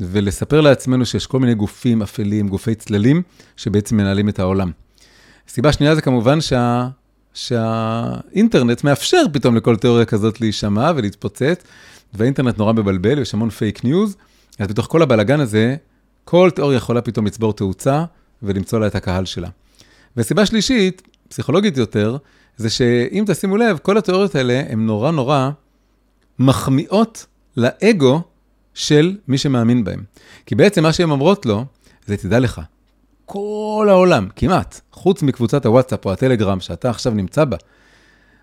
ולספר 0.00 0.60
לעצמנו 0.60 1.06
שיש 1.06 1.26
כל 1.26 1.40
מיני 1.40 1.54
גופים 1.54 2.02
אפלים, 2.02 2.48
גופי 2.48 2.74
צללים, 2.74 3.22
שבעצם 3.56 3.96
מנהלים 3.96 4.28
את 4.28 4.38
העולם. 4.38 4.70
סיבה 5.48 5.72
שנייה 5.72 5.94
זה 5.94 6.00
כמובן 6.00 6.40
שה... 6.40 6.88
שהאינטרנט 7.34 8.84
מאפשר 8.84 9.22
פתאום 9.32 9.56
לכל 9.56 9.76
תיאוריה 9.76 10.04
כזאת 10.04 10.40
להישמע 10.40 10.92
ולהתפוצץ, 10.96 11.64
והאינטרנט 12.14 12.58
נורא 12.58 12.72
מבלבל, 12.72 13.18
יש 13.18 13.34
המון 13.34 13.50
fake 13.50 13.84
news, 13.84 14.16
אז 14.58 14.68
בתוך 14.68 14.86
כל 14.86 15.02
הבלגן 15.02 15.40
הזה, 15.40 15.76
כל 16.24 16.50
תיאוריה 16.54 16.76
יכולה 16.76 17.00
פתאום 17.00 17.26
לצבור 17.26 17.52
תאוצה 17.52 18.04
ולמצוא 18.42 18.80
לה 18.80 18.86
את 18.86 18.94
הקהל 18.94 19.24
שלה. 19.24 19.48
וסיבה 20.16 20.46
שלישית, 20.46 21.02
פסיכולוגית 21.28 21.76
יותר, 21.76 22.16
זה 22.56 22.70
שאם 22.70 23.24
תשימו 23.26 23.56
לב, 23.56 23.78
כל 23.78 23.98
התיאוריות 23.98 24.34
האלה 24.34 24.62
הן 24.68 24.86
נורא 24.86 25.10
נורא 25.10 25.50
מחמיאות 26.38 27.26
לאגו 27.56 28.22
של 28.74 29.16
מי 29.28 29.38
שמאמין 29.38 29.84
בהם. 29.84 30.02
כי 30.46 30.54
בעצם 30.54 30.82
מה 30.82 30.92
שהן 30.92 31.10
אומרות 31.10 31.46
לו, 31.46 31.64
זה 32.06 32.16
תדע 32.16 32.38
לך, 32.38 32.60
כל 33.26 33.86
העולם, 33.90 34.28
כמעט, 34.36 34.80
חוץ 34.92 35.22
מקבוצת 35.22 35.66
הוואטסאפ 35.66 36.06
או 36.06 36.12
הטלגרם 36.12 36.60
שאתה 36.60 36.90
עכשיו 36.90 37.14
נמצא 37.14 37.44
בה, 37.44 37.56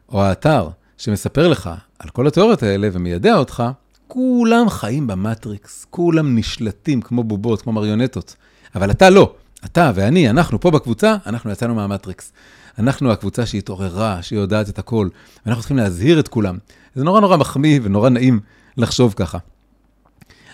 או 0.10 0.24
האתר 0.24 0.70
שמספר 0.98 1.48
לך 1.48 1.70
על 2.00 2.10
כל 2.10 2.28
התיאוריות 2.28 2.64
האלה 2.64 2.90
ומיידע 2.92 3.36
אותך, 3.36 3.64
כולם 4.08 4.70
חיים 4.70 5.08
במטריקס, 5.08 5.86
כולם 5.90 6.36
נשלטים 6.36 7.02
כמו 7.02 7.24
בובות, 7.24 7.62
כמו 7.62 7.72
מריונטות. 7.72 8.36
אבל 8.76 8.92
אתה 8.92 9.10
לא. 9.10 9.34
אתה 9.66 9.92
ואני, 9.96 10.30
אנחנו 10.30 10.60
פה 10.60 10.72
בקבוצה, 10.72 11.16
אנחנו 11.26 11.52
יצאנו 11.52 11.76
מהמטריקס. 11.76 12.34
אנחנו 12.80 13.12
הקבוצה 13.12 13.46
שהתעוררה, 13.46 14.22
שהיא 14.22 14.40
יודעת 14.40 14.70
את 14.70 14.80
הכל, 14.80 15.10
ואנחנו 15.46 15.62
צריכים 15.62 15.78
להזהיר 15.78 16.20
את 16.20 16.28
כולם. 16.28 16.58
זה 16.96 17.04
נורא 17.04 17.22
נורא 17.22 17.38
מחמיא 17.38 17.80
ונורא 17.84 18.10
נעים 18.10 18.40
לחשוב 18.78 19.14
ככה. 19.18 19.38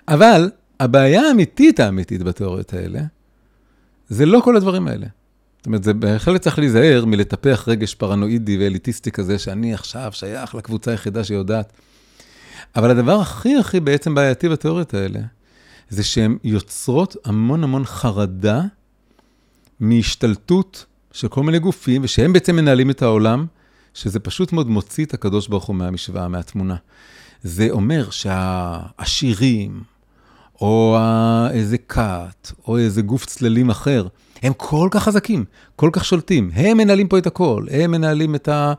אבל 0.08 0.50
הבעיה 0.80 1.22
האמיתית 1.22 1.80
האמיתית 1.80 2.24
בתיאוריות 2.24 2.74
האלה, 2.74 3.00
זה 4.10 4.26
לא 4.26 4.42
כל 4.44 4.56
הדברים 4.56 4.88
האלה. 4.88 5.08
זאת 5.58 5.66
אומרת, 5.66 5.84
זה 5.84 5.94
בהחלט 5.94 6.42
צריך 6.42 6.60
להיזהר 6.60 7.06
מלטפח 7.06 7.64
רגש 7.68 7.96
פרנואידי 7.96 8.58
ואליטיסטי 8.58 9.12
כזה, 9.12 9.40
שאני 9.40 9.74
עכשיו 9.74 10.12
שייך 10.14 10.56
לקבוצה 10.56 10.92
היחידה 10.92 11.24
שיודעת. 11.24 11.74
אבל 12.76 12.90
הדבר 12.90 13.20
הכי 13.20 13.56
הכי 13.56 13.80
בעצם 13.80 14.16
בעייתי 14.16 14.50
בתיאוריות 14.50 14.94
האלה, 14.94 15.20
זה 15.90 16.04
שהן 16.04 16.38
יוצרות 16.44 17.16
המון 17.26 17.64
המון 17.64 17.86
חרדה 17.86 18.62
מהשתלטות 19.80 20.86
של 21.12 21.28
כל 21.28 21.44
מיני 21.44 21.60
גופים, 21.60 22.02
ושהם 22.04 22.34
בעצם 22.34 22.56
מנהלים 22.56 22.90
את 22.90 23.02
העולם, 23.02 23.46
שזה 23.94 24.20
פשוט 24.20 24.54
מאוד 24.54 24.70
מוציא 24.70 25.06
את 25.06 25.14
הקדוש 25.14 25.48
ברוך 25.48 25.66
הוא 25.66 25.76
מהמשוואה, 25.76 26.28
מהתמונה. 26.28 26.76
זה 27.44 27.68
אומר 27.70 28.10
שהעשירים, 28.10 29.84
או 30.62 30.98
איזה 31.52 31.78
כת, 31.78 32.52
או 32.68 32.78
איזה 32.78 33.02
גוף 33.02 33.26
צללים 33.26 33.70
אחר, 33.70 34.08
הם 34.44 34.54
כל 34.58 34.88
כך 34.92 35.04
חזקים, 35.04 35.46
כל 35.76 35.90
כך 35.94 36.06
שולטים. 36.06 36.50
הם 36.54 36.78
מנהלים 36.78 37.08
פה 37.08 37.18
את 37.18 37.28
הכל, 37.28 37.66
הם 37.72 37.92
מנהלים 37.92 38.36
את, 38.36 38.48
ה, 38.48 38.74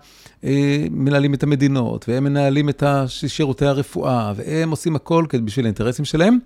אה, 0.45 0.87
מנהלים 0.91 1.35
את 1.35 1.43
המדינות, 1.43 2.09
והם 2.09 2.25
מנהלים 2.25 2.69
את 2.69 2.83
שירותי 3.07 3.67
הרפואה, 3.67 4.33
והם 4.37 4.71
עושים 4.71 4.97
הכל 4.97 5.25
בשביל 5.45 5.65
האינטרסים 5.65 6.05
שלהם. 6.05 6.39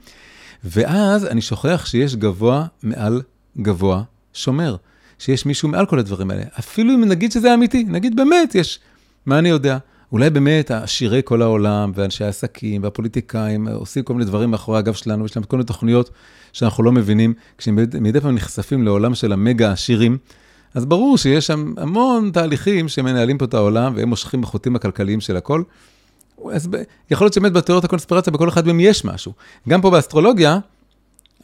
ואז 0.64 1.26
אני 1.26 1.40
שוכח 1.40 1.86
שיש 1.86 2.16
גבוה 2.16 2.66
מעל 2.82 3.22
גבוה 3.58 4.02
שומר, 4.32 4.76
שיש 5.18 5.46
מישהו 5.46 5.68
מעל 5.68 5.86
כל 5.86 5.98
הדברים 5.98 6.30
האלה. 6.30 6.44
אפילו 6.58 6.94
אם 6.94 7.04
נגיד 7.04 7.32
שזה 7.32 7.54
אמיתי, 7.54 7.84
נגיד 7.84 8.16
באמת 8.16 8.54
יש, 8.54 8.80
מה 9.26 9.38
אני 9.38 9.48
יודע? 9.48 9.78
אולי 10.12 10.30
באמת 10.30 10.70
עשירי 10.70 11.20
כל 11.24 11.42
העולם, 11.42 11.92
ואנשי 11.94 12.24
העסקים, 12.24 12.82
והפוליטיקאים 12.82 13.68
עושים 13.68 14.02
כל 14.02 14.12
מיני 14.12 14.24
דברים 14.24 14.50
מאחורי 14.50 14.78
הגב 14.78 14.92
שלנו, 14.92 15.24
יש 15.24 15.36
להם 15.36 15.44
כל 15.44 15.56
מיני 15.56 15.66
תוכניות 15.66 16.10
שאנחנו 16.52 16.84
לא 16.84 16.92
מבינים. 16.92 17.34
כשמדי 17.58 18.20
פעם 18.22 18.34
נחשפים 18.34 18.84
לעולם 18.84 19.14
של 19.14 19.32
המגה 19.32 19.72
עשירים, 19.72 20.18
אז 20.74 20.84
ברור 20.84 21.18
שיש 21.18 21.46
שם 21.46 21.74
המון 21.76 22.30
תהליכים 22.32 22.88
שמנהלים 22.88 23.38
פה 23.38 23.44
את 23.44 23.54
העולם, 23.54 23.92
והם 23.96 24.08
מושכים 24.08 24.40
בחוטים 24.40 24.76
הכלכליים 24.76 25.20
של 25.20 25.36
הכל. 25.36 25.62
אז 26.50 26.66
ב... 26.66 26.76
יכול 27.10 27.24
להיות 27.24 27.34
שבאמת 27.34 27.52
בתיאוריות 27.52 27.84
הקונספירציה, 27.84 28.32
בכל 28.32 28.48
אחד 28.48 28.66
מהם 28.66 28.80
יש 28.80 29.04
משהו. 29.04 29.32
גם 29.68 29.80
פה 29.80 29.90
באסטרולוגיה, 29.90 30.58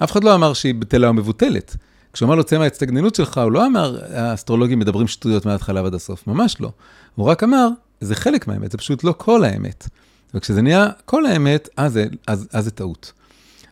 אף 0.05 0.13
אחד 0.13 0.25
לא 0.25 0.35
אמר 0.35 0.53
שהיא 0.53 0.75
בטלה 0.75 1.09
או 1.09 1.15
מבוטלת. 1.15 1.77
כשהוא 2.13 2.27
אמר 2.27 2.35
לו, 2.35 2.45
צא 2.45 2.59
מההצטגננות 2.59 3.15
שלך, 3.15 3.39
הוא 3.39 3.53
לא 3.53 3.67
אמר, 3.67 3.99
האסטרולוגים 4.13 4.79
מדברים 4.79 5.07
שטויות 5.09 5.47
מההתחלה 5.47 5.83
ועד 5.83 5.95
הסוף, 5.95 6.27
ממש 6.27 6.61
לא. 6.61 6.71
הוא 7.15 7.27
רק 7.27 7.43
אמר, 7.43 7.69
זה 8.01 8.15
חלק 8.15 8.49
מהאמת, 8.49 8.71
זה 8.71 8.79
פשוט 8.79 9.05
לא 9.05 9.15
כל 9.17 9.45
האמת. 9.45 9.89
וכשזה 10.35 10.63
נהיה 10.63 10.87
כל 11.05 11.27
האמת, 11.27 11.69
אז 11.77 11.99
אז, 12.27 12.49
אז 12.53 12.65
זה 12.65 12.71
טעות. 12.71 13.13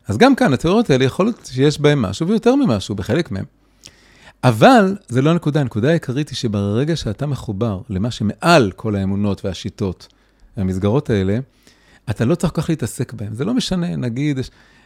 אז 0.09 0.19
גם 0.19 0.35
כאן, 0.35 0.53
התיאוריות 0.53 0.91
האלה 0.91 1.05
יכול 1.05 1.27
להיות 1.27 1.51
שיש 1.53 1.81
בהן 1.81 1.99
משהו 1.99 2.29
ויותר 2.29 2.55
ממשהו 2.55 2.95
בחלק 2.95 3.31
מהן. 3.31 3.45
אבל 4.45 4.97
זה 5.09 5.23
לא 5.23 5.31
הנקודה, 5.31 5.61
הנקודה 5.61 5.91
העיקרית 5.91 6.29
היא 6.29 6.37
שברגע 6.37 6.97
שאתה 6.97 7.27
מחובר 7.27 7.81
למה 7.89 8.11
שמעל 8.11 8.73
כל 8.77 8.97
האמונות 8.97 9.45
והשיטות 9.45 10.09
והמסגרות 10.57 11.11
האלה, 11.11 11.39
אתה 12.11 12.25
לא 12.25 12.35
צריך 12.35 12.53
כל 12.53 12.63
כך 12.63 12.71
להתעסק 12.71 13.13
בהן. 13.13 13.35
זה 13.35 13.45
לא 13.45 13.55
משנה, 13.55 13.97
נגיד, 13.97 14.39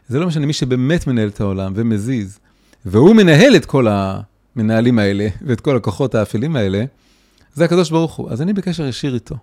זה 0.09 0.19
לא 0.19 0.27
משנה 0.27 0.47
מי 0.47 0.53
שבאמת 0.53 1.07
מנהל 1.07 1.29
את 1.29 1.41
העולם 1.41 1.73
ומזיז, 1.77 2.39
והוא 2.85 3.15
מנהל 3.15 3.57
את 3.57 3.65
כל 3.65 3.87
המנהלים 3.89 4.99
האלה 4.99 5.29
ואת 5.47 5.61
כל 5.61 5.77
הכוחות 5.77 6.15
האפלים 6.15 6.57
האלה, 6.57 6.85
זה 7.55 7.65
הקדוש 7.65 7.91
ברוך 7.91 8.15
הוא. 8.15 8.31
אז 8.31 8.43
אני 8.43 8.53
בקשר 8.53 8.87
ישיר 8.87 9.15
איתו. 9.15 9.37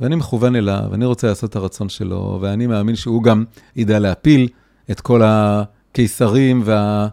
ואני 0.00 0.16
מכוון 0.16 0.56
אליו, 0.56 0.82
ואני 0.90 1.04
רוצה 1.04 1.26
לעשות 1.26 1.50
את 1.50 1.56
הרצון 1.56 1.88
שלו, 1.88 2.38
ואני 2.42 2.66
מאמין 2.66 2.96
שהוא 2.96 3.22
גם 3.22 3.44
ידע 3.76 3.98
להפיל 3.98 4.48
את 4.90 5.00
כל 5.00 5.22
הקיסרים 5.24 6.62
וה, 6.64 7.08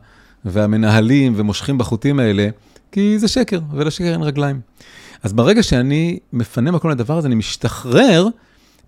והמנהלים 0.46 1.34
ומושכים 1.36 1.78
בחוטים 1.78 2.20
האלה, 2.20 2.48
כי 2.92 3.20
זה 3.20 3.28
שקר, 3.28 3.60
ולשקר 3.72 4.12
אין 4.14 4.24
רגליים. 4.24 4.62
אז 5.24 5.34
ברגע 5.34 5.64
שאני 5.64 6.20
מפנה 6.34 6.72
מקום 6.72 6.92
לדבר 6.92 7.18
הזה, 7.18 7.28
אני 7.28 7.36
משתחרר 7.36 8.28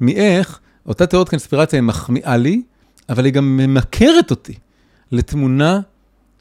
מאיך 0.01 0.59
אותה 0.85 1.05
תיאוריית 1.05 1.29
קונספירציה 1.29 1.79
היא 1.79 1.83
מחמיאה 1.83 2.37
לי, 2.37 2.61
אבל 3.09 3.25
היא 3.25 3.33
גם 3.33 3.57
ממכרת 3.57 4.31
אותי 4.31 4.53
לתמונה 5.11 5.79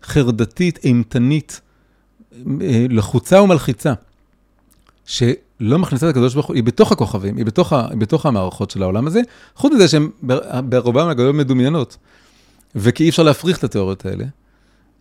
חרדתית, 0.02 0.78
אימתנית, 0.84 1.60
אה, 2.60 2.86
לחוצה 2.90 3.42
ומלחיצה, 3.42 3.92
שלא 5.06 5.78
מכניסה 5.78 6.06
את 6.06 6.10
הקדוש 6.10 6.34
ברוך 6.34 6.46
הוא, 6.46 6.56
היא 6.56 6.62
בתוך 6.62 6.92
הכוכבים, 6.92 7.36
היא 7.36 7.46
בתוך, 7.46 7.72
ה, 7.72 7.86
היא 7.90 7.98
בתוך 7.98 8.26
המערכות 8.26 8.70
של 8.70 8.82
העולם 8.82 9.06
הזה, 9.06 9.20
חוץ 9.56 9.72
מזה 9.72 9.88
שהן 9.88 10.08
ברובם 10.64 11.08
הגדול 11.08 11.32
מדומיינות, 11.32 11.96
וכי 12.76 13.04
אי 13.04 13.08
אפשר 13.08 13.22
להפריך 13.22 13.58
את 13.58 13.64
התיאוריות 13.64 14.06
האלה. 14.06 14.24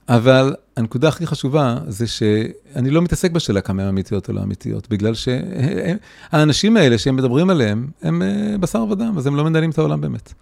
אבל 0.09 0.55
הנקודה 0.77 1.07
הכי 1.07 1.27
חשובה 1.27 1.77
זה 1.87 2.07
שאני 2.07 2.89
לא 2.89 3.01
מתעסק 3.01 3.31
בשאלה 3.31 3.61
כמה 3.61 3.81
הן 3.81 3.87
אמיתיות 3.87 4.29
או 4.29 4.33
לא 4.33 4.43
אמיתיות, 4.43 4.89
בגלל 4.89 5.13
שהאנשים 5.13 6.77
האלה 6.77 6.97
שהם 6.97 7.15
מדברים 7.15 7.49
עליהם, 7.49 7.87
הם 8.01 8.21
אה, 8.21 8.57
בשר 8.59 8.85
ודם, 8.91 9.13
אז 9.17 9.27
הם 9.27 9.35
לא 9.35 9.43
מנהלים 9.43 9.69
את 9.69 9.77
העולם 9.77 10.01
באמת. 10.01 10.33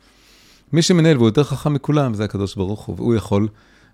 מי 0.74 0.82
שמנהל 0.82 1.18
והוא 1.18 1.28
יותר 1.28 1.44
חכם 1.44 1.74
מכולם 1.74 2.14
זה 2.14 2.24
הקדוש 2.24 2.56
ברוך 2.56 2.82
הוא, 2.82 2.96
והוא 2.96 3.16
יכול 3.16 3.48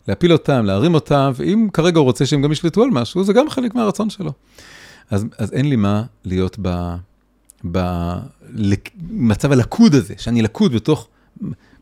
להפיל 0.08 0.34
אותם, 0.34 0.66
להרים 0.66 0.94
אותם, 0.94 1.32
ואם 1.36 1.68
כרגע 1.74 2.00
הוא 2.00 2.06
רוצה 2.06 2.26
שהם 2.26 2.42
גם 2.42 2.52
ישלטו 2.52 2.84
על 2.84 2.90
משהו, 2.90 3.24
זה 3.24 3.34
גם 3.34 3.50
חלק 3.50 3.76
מהרצון 3.76 4.10
שלו. 4.10 4.32
אז, 5.10 5.26
אז 5.38 5.54
אין 5.54 5.70
לי 5.70 5.76
מה 5.76 6.04
להיות 6.26 6.60
במצב 7.64 9.52
הלכוד 9.52 9.96
הזה, 9.96 10.14
שאני 10.18 10.42
לכוד 10.42 10.74
בתוך 10.74 11.08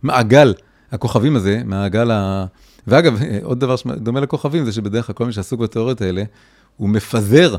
מעגל 0.03 0.53
הכוכבים 0.91 1.35
הזה, 1.35 1.61
מעגל 1.65 2.11
ה... 2.11 2.45
ואגב, 2.87 3.19
עוד 3.43 3.59
דבר 3.59 3.75
שדומה 3.75 4.19
לכוכבים 4.19 4.65
זה 4.65 4.71
שבדרך 4.71 5.07
כלל 5.07 5.15
כל 5.15 5.25
מי 5.25 5.33
שעסוק 5.33 5.59
בתיאוריות 5.59 6.01
האלה, 6.01 6.23
הוא 6.77 6.89
מפזר 6.89 7.55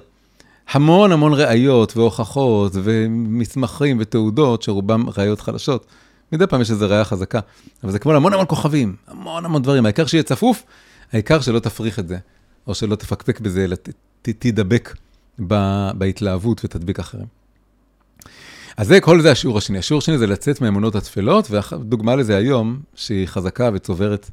המון 0.71 1.13
המון 1.13 1.35
ראיות 1.35 1.97
והוכחות 1.97 2.73
ומסמכים 2.75 3.97
ותעודות, 4.01 4.63
שרובם 4.63 5.05
ראיות 5.17 5.41
חלשות. 5.41 5.87
מדי 6.33 6.47
פעם 6.47 6.61
יש 6.61 6.71
איזו 6.71 6.89
ראייה 6.89 7.05
חזקה, 7.05 7.41
אבל 7.85 7.93
זה 7.93 7.99
כמו 7.99 8.13
המון 8.13 8.33
המון 8.33 8.47
כוכבים, 8.49 8.97
המון 9.07 9.45
המון 9.45 9.63
דברים. 9.63 9.87
העיקר 9.87 10.07
שיהיה 10.07 10.23
צפוף, 10.23 10.63
העיקר 11.13 11.41
שלא 11.41 11.59
תפריך 11.59 11.99
את 11.99 12.09
זה, 12.09 12.19
או 12.67 12.75
שלא 12.75 12.97
תפקפק 12.97 13.41
בזה, 13.41 13.65
אלא 13.65 13.77
ת, 13.77 13.89
תדבק 14.23 14.97
בהתלהבות 15.39 16.65
ותדביק 16.65 16.99
אחרים. 16.99 17.27
אז 18.77 18.87
זה, 18.87 19.01
כל 19.01 19.21
זה 19.21 19.31
השיעור 19.31 19.59
השני. 19.59 19.79
השיעור 19.79 19.99
השני 19.99 20.19
זה 20.19 20.27
לצאת 20.27 20.61
מהאמונות 20.61 20.95
התפלות, 20.95 21.51
ודוגמה 21.51 22.17
לזה 22.17 22.37
היום, 22.37 22.81
שהיא 22.95 23.27
חזקה 23.27 23.71
וצוברת, 23.75 24.31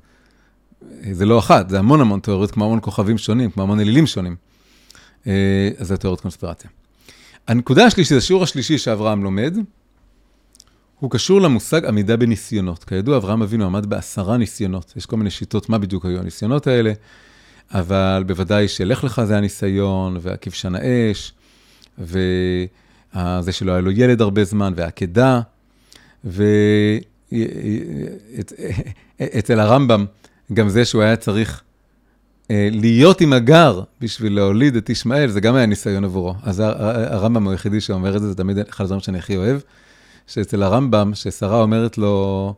זה 1.11 1.25
לא 1.25 1.39
אחת, 1.39 1.69
זה 1.69 1.79
המון 1.79 2.01
המון 2.01 2.19
תיאוריות, 2.19 2.51
כמו 2.51 2.65
המון 2.65 2.79
כוכבים 2.81 3.17
שונים, 3.17 3.51
כמו 3.51 3.63
המון 3.63 3.79
אלילים 3.79 4.07
שונים. 4.07 4.35
אה, 5.27 5.69
אז 5.77 5.87
זה 5.87 5.97
תיאוריות 5.97 6.21
קונספירציה. 6.21 6.69
הנקודה 7.47 7.85
השלישית, 7.85 8.17
השיעור 8.17 8.43
השלישי 8.43 8.77
שאברהם 8.77 9.23
לומד, 9.23 9.57
הוא 10.99 11.11
קשור 11.11 11.41
למושג 11.41 11.85
עמידה 11.85 12.17
בניסיונות. 12.17 12.83
כידוע, 12.83 13.17
אברהם 13.17 13.41
אבינו 13.41 13.65
עמד 13.65 13.85
בעשרה 13.85 14.37
ניסיונות. 14.37 14.93
יש 14.95 15.05
כל 15.05 15.17
מיני 15.17 15.29
שיטות 15.29 15.69
מה 15.69 15.77
בדיוק 15.77 16.05
היו 16.05 16.19
הניסיונות 16.19 16.67
האלה, 16.67 16.93
אבל 17.71 18.23
בוודאי 18.27 18.67
שלך 18.67 19.03
לך 19.03 19.21
זה 19.23 19.37
הניסיון, 19.37 20.17
והכבשן 20.21 20.75
האש, 20.75 21.33
וזה 21.99 23.51
שלא 23.51 23.71
היה 23.71 23.81
לו 23.81 23.91
ילד 23.91 24.21
הרבה 24.21 24.43
זמן, 24.43 24.73
והעקדה, 24.75 25.41
ואצל 29.19 29.59
הרמב"ם, 29.59 30.05
גם 30.53 30.69
זה 30.69 30.85
שהוא 30.85 31.01
היה 31.01 31.15
צריך 31.15 31.61
אה, 32.51 32.69
להיות 32.71 33.21
עם 33.21 33.33
הגר 33.33 33.81
בשביל 34.01 34.35
להוליד 34.35 34.75
את 34.75 34.89
ישמעאל, 34.89 35.29
זה 35.29 35.41
גם 35.41 35.55
היה 35.55 35.65
ניסיון 35.65 36.03
עבורו. 36.03 36.35
אז 36.43 36.63
הרמב"ם 36.85 37.43
הוא 37.43 37.51
היחידי 37.51 37.81
שאומר 37.81 38.15
את 38.15 38.21
זה, 38.21 38.29
זה 38.29 38.35
תמיד 38.35 38.57
אחד 38.57 38.83
הדברים 38.83 39.01
שאני 39.01 39.17
הכי 39.17 39.37
אוהב. 39.37 39.59
שאצל 40.27 40.63
הרמב"ם, 40.63 41.11
ששרה 41.13 41.61
אומרת 41.61 41.97
לו, 41.97 42.53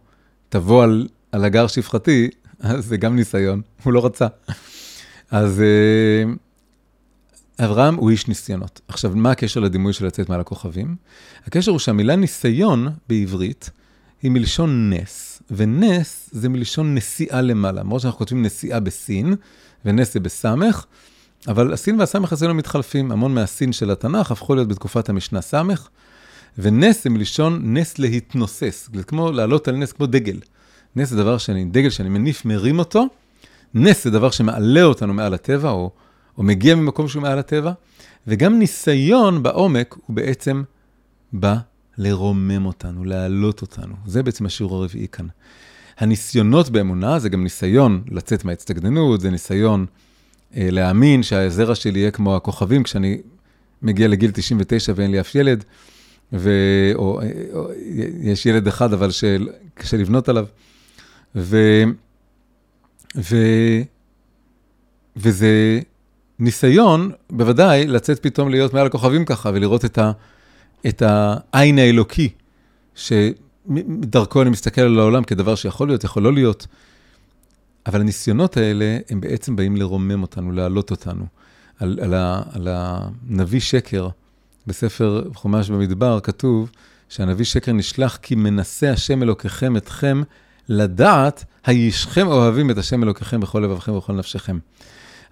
תבוא 0.50 0.84
על, 0.84 1.08
על 1.32 1.46
הגר 1.46 1.68
שפחתי, 1.68 2.30
אז 2.60 2.86
זה 2.86 2.98
גם 2.98 3.16
ניסיון, 3.16 3.62
הוא 3.84 3.94
לא 3.94 4.06
רצה. 4.06 4.28
אז 5.36 5.62
אה, 5.62 6.34
אברהם 7.66 7.96
הוא 7.96 8.10
איש 8.10 8.28
ניסיונות. 8.28 8.82
עכשיו, 8.88 9.12
מה 9.16 9.32
הקשר 9.32 9.60
לדימוי 9.60 9.94
של 9.94 10.06
לצאת 10.06 10.30
מעל 10.30 10.40
הכוכבים? 10.40 10.96
הקשר 11.46 11.72
הוא 11.72 11.80
שהמילה 11.80 12.16
ניסיון 12.16 12.88
בעברית 13.10 13.70
היא 14.22 14.32
מלשון 14.32 14.94
נס, 14.94 15.42
ונס 15.52 16.30
זה 16.32 16.50
מלשון 16.50 16.96
נסיעה 16.96 17.42
למעלה. 17.42 17.80
למרות 17.80 18.02
שאנחנו 18.02 18.18
כותבים 18.18 18.42
נסיעה 18.42 18.80
בסין, 18.80 19.36
ונס 19.86 20.14
זה 20.14 20.20
בסמך, 20.20 20.86
אבל 21.48 21.74
הסין 21.74 22.00
והסמך 22.00 22.34
אצלנו 22.34 22.54
מתחלפים. 22.54 23.12
המון 23.12 23.34
מהסין 23.34 23.72
של 23.72 23.92
התנ"ך 23.92 24.32
הפכו 24.32 24.56
להיות 24.56 24.68
בתקופת 24.68 25.10
המשנה 25.10 25.42
סמך, 25.42 25.88
ונס 26.58 27.04
זה 27.04 27.10
מלשון 27.10 27.78
נס 27.78 28.00
להתנוסס, 28.00 28.90
זה 28.94 29.04
כמו 29.04 29.32
לעלות 29.32 29.68
על 29.68 29.76
נס, 29.76 29.92
כמו 29.92 30.06
דגל. 30.06 30.40
נס 30.96 31.10
זה 31.10 31.16
דבר 31.16 31.38
שאני, 31.38 31.66
דגל 31.66 31.90
שאני 31.90 32.10
מניף, 32.10 32.46
מרים 32.46 32.80
אותו, 32.80 33.08
נס 33.76 34.04
זה 34.04 34.12
דבר 34.12 34.32
שמעלה 34.32 34.84
אותנו 34.84 35.14
מעל 35.14 35.34
הטבע, 35.34 35.70
או, 35.70 35.92
או 36.38 36.44
מגיע 36.44 36.76
ממקום 36.76 37.08
שהוא 37.08 37.22
מעל 37.22 37.40
הטבע, 37.40 37.72
וגם 38.28 38.60
ניסיון 38.60 39.44
בעומק 39.44 39.96
הוא 40.06 40.16
בעצם 40.16 40.64
בא 41.34 41.56
לרומם 41.98 42.66
אותנו, 42.66 43.04
להעלות 43.04 43.62
אותנו. 43.62 43.96
זה 44.06 44.24
בעצם 44.24 44.46
השיעור 44.46 44.76
הרביעי 44.76 45.08
כאן. 45.08 45.26
הניסיונות 45.98 46.70
באמונה 46.70 47.20
זה 47.20 47.30
גם 47.30 47.44
ניסיון 47.44 48.04
לצאת 48.12 48.46
מההצטגננות, 48.46 49.22
זה 49.22 49.30
ניסיון 49.30 49.86
אה, 50.58 50.68
להאמין 50.72 51.24
שהזרע 51.24 51.76
שלי 51.76 52.00
יהיה 52.00 52.12
כמו 52.12 52.36
הכוכבים 52.36 52.84
כשאני 52.84 53.22
מגיע 53.82 54.08
לגיל 54.08 54.32
99 54.34 54.94
ואין 54.96 55.12
לי 55.12 55.20
אף 55.20 55.36
ילד. 55.36 55.64
ו... 56.34 56.52
או, 56.96 57.22
או 57.54 57.70
יש 58.22 58.46
ילד 58.46 58.68
אחד, 58.68 58.94
אבל 58.94 59.10
שקשה 59.12 59.98
לבנות 59.98 60.30
עליו. 60.30 60.46
ו... 61.36 61.58
ו... 63.16 63.36
וזה 65.16 65.80
ניסיון, 66.40 67.12
בוודאי, 67.30 67.88
לצאת 67.88 68.20
פתאום 68.20 68.50
להיות 68.50 68.74
מעל 68.74 68.88
הכוכבים 68.88 69.26
ככה, 69.26 69.50
ולראות 69.54 69.86
את, 69.86 69.98
ה... 69.98 70.12
את 70.88 71.02
העין 71.06 71.80
האלוקי, 71.80 72.30
שדרכו 72.96 74.42
אני 74.42 74.50
מסתכל 74.50 74.82
על 74.82 75.00
העולם 75.00 75.24
כדבר 75.24 75.56
שיכול 75.56 75.88
להיות, 75.88 76.04
יכול 76.04 76.24
לא 76.24 76.34
להיות. 76.34 76.68
אבל 77.86 78.02
הניסיונות 78.02 78.58
האלה, 78.58 78.98
הם 79.10 79.22
בעצם 79.22 79.56
באים 79.56 79.78
לרומם 79.78 80.22
אותנו, 80.22 80.52
להעלות 80.52 80.92
אותנו. 80.92 81.26
על, 81.80 82.00
על, 82.02 82.14
ה... 82.14 82.42
על 82.54 82.68
הנביא 82.72 83.60
שקר, 83.60 84.08
בספר 84.68 85.24
חומש 85.34 85.70
במדבר 85.70 86.20
כתוב 86.20 86.72
שהנביא 87.10 87.46
שקר 87.46 87.72
נשלח 87.72 88.18
כי 88.22 88.36
מנסה 88.36 88.92
השם 88.92 89.24
אלוקיכם 89.24 89.78
אתכם 89.78 90.22
לדעת 90.70 91.46
הישכם 91.66 92.28
אוהבים 92.28 92.72
את 92.72 92.78
השם 92.78 93.04
אלוקיכם 93.04 93.40
בכל 93.40 93.60
לבבכם 93.60 93.92
ובכל 93.92 94.14
נפשכם. 94.14 94.58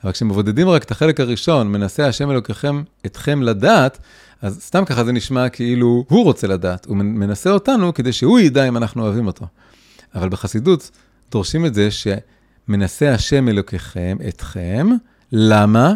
אבל 0.03 0.12
כשמבודדים 0.12 0.69
רק 0.69 0.84
את 0.84 0.91
החלק 0.91 1.19
הראשון, 1.19 1.67
מנסה 1.67 2.08
השם 2.08 2.31
אלוקיכם 2.31 2.84
אתכם 3.05 3.41
לדעת, 3.41 3.97
אז 4.41 4.62
סתם 4.62 4.86
ככה 4.86 5.03
זה 5.03 5.12
נשמע 5.12 5.49
כאילו 5.49 6.05
הוא 6.10 6.23
רוצה 6.23 6.47
לדעת, 6.47 6.86
הוא 6.86 6.97
מנסה 6.97 7.49
אותנו 7.49 7.93
כדי 7.93 8.13
שהוא 8.13 8.39
ידע 8.39 8.67
אם 8.67 8.77
אנחנו 8.77 9.03
אוהבים 9.03 9.27
אותו. 9.27 9.45
אבל 10.15 10.29
בחסידות 10.29 10.91
דורשים 11.31 11.65
את 11.65 11.73
זה 11.73 11.89
שמנסה 11.91 13.13
השם 13.13 13.49
אלוקיכם 13.49 14.17
אתכם, 14.27 14.89
למה? 15.31 15.93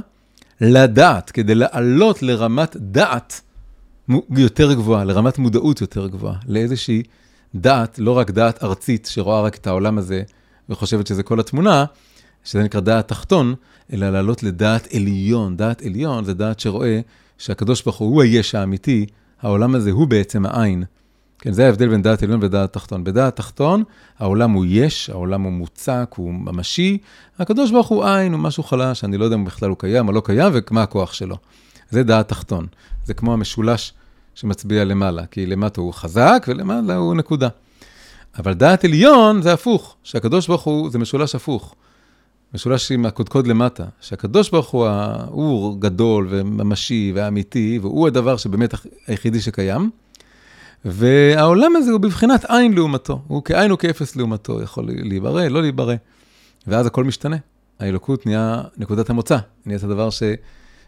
לדעת, 0.62 1.32
כדי 1.32 1.56
לעלות 1.56 2.24
לרמת 2.24 2.76
דעת 2.80 3.42
יותר 4.30 4.74
גבוהה, 4.74 5.04
לרמת 5.04 5.38
מודעות 5.38 5.82
יותר 5.82 6.08
גבוהה, 6.08 6.36
לאיזושהי 6.48 7.04
דעת, 7.62 8.00
לא 8.00 8.18
רק 8.18 8.32
דעת 8.32 8.64
ארצית 8.64 9.06
שרואה 9.12 9.42
רק 9.42 9.56
את 9.56 9.68
העולם 9.68 9.98
הזה 9.98 10.22
וחושבת 10.70 11.08
שזה 11.08 11.24
כל 11.24 11.40
התמונה, 11.40 11.86
שזה 12.44 12.64
נקרא 12.64 12.82
דעת 12.82 13.08
תחתון, 13.08 13.56
אלא 13.94 14.10
לעלות 14.10 14.44
לדעת 14.44 14.88
עליון. 14.94 15.58
דעת 15.58 15.82
עליון 15.86 16.26
זה 16.26 16.34
דעת 16.34 16.60
שרואה 16.60 17.00
שהקדוש 17.38 17.84
ברוך 17.84 17.98
הוא 17.98 18.24
היש 18.24 18.56
האמיתי, 18.56 19.06
העולם 19.42 19.76
הזה 19.76 19.92
הוא 19.92 20.08
בעצם 20.08 20.46
העין. 20.46 20.84
כן, 21.40 21.52
זה 21.52 21.66
ההבדל 21.66 21.88
בין 21.90 22.02
דעת 22.02 22.24
עליון 22.24 22.44
ודעת 22.44 22.74
תחתון. 22.74 23.04
בדעת 23.04 23.36
תחתון, 23.36 23.84
העולם 24.20 24.52
הוא 24.52 24.66
יש, 24.70 25.10
העולם 25.10 25.42
הוא 25.42 25.52
מוצק, 25.52 26.14
הוא 26.16 26.34
ממשי, 26.34 26.98
הקדוש 27.40 27.72
ברוך 27.72 27.88
הוא 27.88 28.06
עין, 28.06 28.34
הוא 28.34 28.40
משהו 28.40 28.64
חלש, 28.64 29.04
אני 29.04 29.18
לא 29.18 29.24
יודע 29.24 29.36
אם 29.36 29.46
בכלל 29.46 29.70
הוא 29.70 29.78
קיים 29.78 30.08
או 30.08 30.14
לא 30.14 30.22
קיים, 30.26 30.54
ומה 30.72 30.84
הכוח 30.84 31.14
שלו. 31.14 31.38
זה 31.90 32.04
דעת 32.04 32.28
תחתון. 32.28 32.68
זה 33.06 33.14
כמו 33.14 33.34
המשולש 33.34 33.94
שמצביע 34.38 34.84
למעלה, 34.84 35.26
כי 35.26 35.46
למטה 35.46 35.82
הוא 35.82 35.94
חזק 35.94 36.46
ולמעלה 36.48 36.96
הוא 36.96 37.16
נקודה. 37.16 37.48
אבל 38.40 38.54
דעת 38.54 38.86
עליון 38.86 39.42
זה 39.42 39.54
הפוך, 39.54 39.96
שהקדוש 40.04 40.48
ברוך 40.48 40.64
הוא, 40.64 40.90
זה 40.90 41.00
משולש 41.00 41.36
הפוך. 41.36 41.76
משולש 42.54 42.92
עם 42.92 43.06
הקודקוד 43.06 43.48
למטה, 43.48 43.86
שהקדוש 44.02 44.50
ברוך 44.50 44.70
הוא, 44.70 44.88
הוא 45.28 45.82
גדול 45.82 46.28
וממשי 46.30 47.12
ואמיתי, 47.16 47.80
והוא 47.82 48.08
הדבר 48.08 48.38
שבאמת 48.38 48.74
היחידי 49.08 49.42
שקיים. 49.42 49.90
והעולם 50.86 51.76
הזה 51.76 51.92
הוא 51.92 52.00
בבחינת 52.00 52.46
עין 52.48 52.74
לעומתו, 52.74 53.22
הוא 53.28 53.42
כעין 53.46 53.72
וכאפס 53.72 54.16
לעומתו, 54.16 54.62
יכול 54.62 54.86
להיברא, 54.88 55.48
לא 55.48 55.62
להיברא. 55.62 55.96
ואז 56.68 56.86
הכל 56.86 57.04
משתנה. 57.04 57.38
האלוקות 57.80 58.26
נהיה 58.26 58.62
נקודת 58.78 59.10
המוצא, 59.10 59.38
נהיה 59.66 59.78
את 59.78 59.84
הדבר 59.84 60.10
ש... 60.10 60.24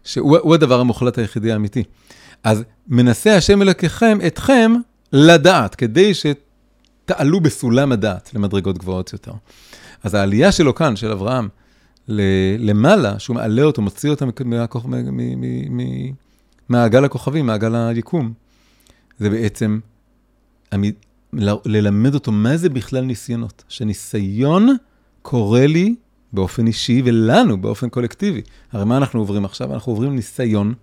שהוא 0.04 0.56
הדבר 0.56 0.80
המוחלט 0.80 1.18
היחידי 1.18 1.52
האמיתי. 1.52 1.84
אז 2.44 2.64
מנסה 2.88 3.36
השם 3.38 3.62
אלוקיכם 3.62 4.18
אתכם 4.28 4.72
לדעת, 5.14 5.76
כדי 5.76 6.12
שתעלו 6.14 7.40
בסולם 7.40 7.92
הדעת 7.92 8.34
למדרגות 8.34 8.78
גבוהות 8.78 9.14
יותר. 9.14 9.32
אז 10.04 10.14
העלייה 10.14 10.52
שלו 10.52 10.76
כאן, 10.76 10.96
של 10.96 11.12
אברהם, 11.12 11.48
למעלה, 12.60 13.20
שהוא 13.20 13.36
מעלה 13.36 13.64
אותו, 13.64 13.82
מוציא 13.82 14.10
אותו 14.10 14.26
מעגל 16.70 17.06
הכוכבים, 17.06 17.46
מעגל 17.46 17.76
היקום, 17.76 18.34
זה 19.20 19.30
בעצם 19.30 19.80
ללמד 21.66 22.14
אותו 22.14 22.32
מה 22.32 22.58
זה 22.58 22.70
בכלל 22.70 23.02
ניסיונות. 23.02 23.64
שניסיון 23.68 24.76
קורה 25.22 25.68
לי 25.68 25.96
באופן 26.34 26.68
אישי 26.68 27.02
ולנו 27.06 27.62
באופן 27.62 27.90
קולקטיבי. 27.90 28.42
הרי 28.72 28.86
מה 28.86 28.98
אנחנו 28.98 29.20
עוברים 29.20 29.46
עכשיו? 29.46 29.74
אנחנו 29.74 29.92
עוברים 29.92 30.16
ניסיון 30.16 30.74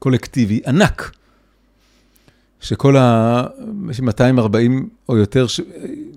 קולקטיבי 0.00 0.60
ענק. 0.66 1.10
שכל 2.60 2.96
ה-240 2.96 4.54
או 5.08 5.16
יותר 5.16 5.46
ש... 5.46 5.60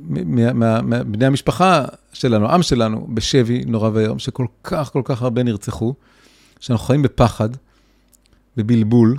מבני 0.05 1.25
המשפחה 1.25 1.85
שלנו, 2.13 2.49
עם 2.49 2.63
שלנו, 2.63 3.07
בשבי 3.13 3.65
נורא 3.65 3.89
ואיום, 3.93 4.19
שכל 4.19 4.45
כך 4.63 4.91
כל 4.91 5.01
כך 5.05 5.21
הרבה 5.21 5.43
נרצחו, 5.43 5.93
שאנחנו 6.59 6.85
חיים 6.85 7.01
בפחד, 7.01 7.49
בבלבול, 8.57 9.17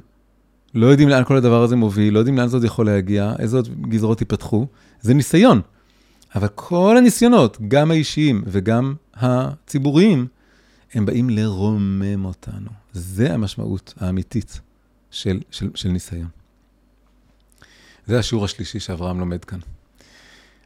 לא 0.74 0.86
יודעים 0.86 1.08
לאן 1.08 1.24
כל 1.24 1.36
הדבר 1.36 1.62
הזה 1.62 1.76
מוביל, 1.76 2.14
לא 2.14 2.18
יודעים 2.18 2.38
לאן 2.38 2.48
זה 2.48 2.56
עוד 2.56 2.64
יכול 2.64 2.86
להגיע, 2.86 3.32
איזה 3.38 3.56
עוד 3.56 3.68
גזרות 3.88 4.20
ייפתחו. 4.20 4.66
זה 5.00 5.14
ניסיון. 5.14 5.60
אבל 6.34 6.48
כל 6.54 6.96
הניסיונות, 6.98 7.58
גם 7.68 7.90
האישיים 7.90 8.42
וגם 8.46 8.94
הציבוריים, 9.14 10.26
הם 10.94 11.06
באים 11.06 11.30
לרומם 11.30 12.24
אותנו. 12.24 12.83
זה 12.94 13.34
המשמעות 13.34 13.94
האמיתית 13.96 14.60
של, 15.10 15.40
של, 15.50 15.70
של 15.74 15.88
ניסיון. 15.88 16.28
זה 18.06 18.18
השיעור 18.18 18.44
השלישי 18.44 18.80
שאברהם 18.80 19.20
לומד 19.20 19.44
כאן. 19.44 19.58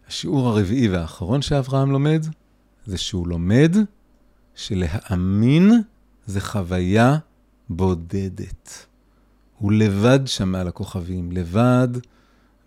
השיעור 0.09 0.49
הרביעי 0.49 0.89
והאחרון 0.89 1.43
שאברהם 1.43 1.91
לומד, 1.91 2.27
זה 2.87 2.99
שהוא 2.99 3.29
לומד 3.29 3.77
שלהאמין 4.55 5.73
זה 6.27 6.41
חוויה 6.41 7.19
בודדת. 7.69 8.87
הוא 9.59 9.73
לבד 9.73 10.21
שם 10.27 10.49
מעל 10.49 10.69
הכוכבים, 10.69 11.33
לבד 11.33 11.89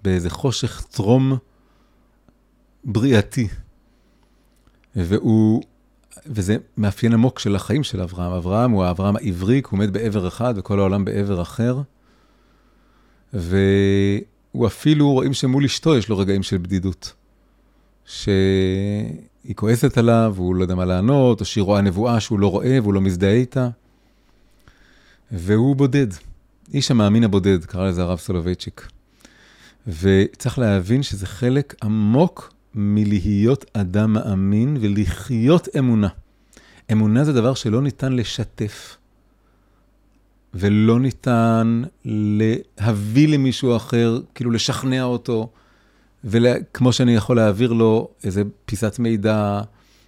באיזה 0.04 0.30
חושך 0.30 0.82
טרום 0.82 1.38
בריאתי. 2.84 3.48
והוא 4.96 5.64
וזה 6.26 6.58
מאפיין 6.78 7.14
עמוק 7.14 7.40
של 7.40 7.56
החיים 7.56 7.84
של 7.84 8.02
אברהם. 8.02 8.32
אברהם 8.32 8.72
הוא 8.72 8.84
האברהם 8.84 9.16
העברי, 9.16 9.62
כי 9.62 9.68
הוא 9.72 9.80
מת 9.80 9.90
בעבר 9.90 10.28
אחד 10.28 10.54
וכל 10.58 10.80
העולם 10.80 11.06
בעבר 11.06 11.42
אחר. 11.42 11.82
והוא 13.34 14.68
אפילו, 14.68 15.12
רואים 15.12 15.34
שמול 15.34 15.66
אשתו 15.66 15.98
יש 15.98 16.10
לו 16.10 16.18
רגעים 16.18 16.44
של 16.44 16.58
בדידות. 16.58 17.14
שהיא 18.06 19.56
כועסת 19.56 19.98
עליו, 19.98 20.34
והוא 20.36 20.56
לא 20.56 20.62
יודע 20.62 20.76
מה 20.76 20.86
לענות, 20.86 21.40
או 21.40 21.46
שהיא 21.46 21.62
רואה 21.62 21.82
נבואה 21.82 22.20
שהוא 22.20 22.40
לא 22.40 22.48
רואה 22.48 22.78
והוא 22.82 22.94
לא 22.94 23.02
מזדהה 23.02 23.34
איתה. 23.34 23.70
והוא 25.32 25.76
בודד. 25.76 26.08
איש 26.74 26.92
המאמין 26.92 27.24
הבודד, 27.24 27.66
קרא 27.66 27.88
לזה 27.88 28.02
הרב 28.02 28.20
סולובייצ'יק. 28.20 28.88
וצריך 29.88 30.60
להבין 30.60 31.04
שזה 31.04 31.28
חלק 31.28 31.76
עמוק 31.84 32.54
מלהיות 32.76 33.66
אדם 33.74 34.14
מאמין 34.14 34.78
ולחיות 34.82 35.68
אמונה. 35.80 36.08
אמונה 36.92 37.24
זה 37.24 37.34
דבר 37.34 37.54
שלא 37.54 37.82
ניתן 37.82 38.14
לשתף, 38.14 38.98
ולא 40.54 41.00
ניתן 41.00 41.84
להביא 42.06 43.28
למישהו 43.28 43.76
אחר, 43.76 44.20
כאילו 44.36 44.52
לשכנע 44.52 45.04
אותו, 45.04 45.50
וכמו 46.24 46.94
שאני 46.94 47.16
יכול 47.16 47.36
להעביר 47.36 47.74
לו 47.74 48.08
איזה 48.24 48.44
פיסת 48.66 49.00
מידע, 49.00 49.62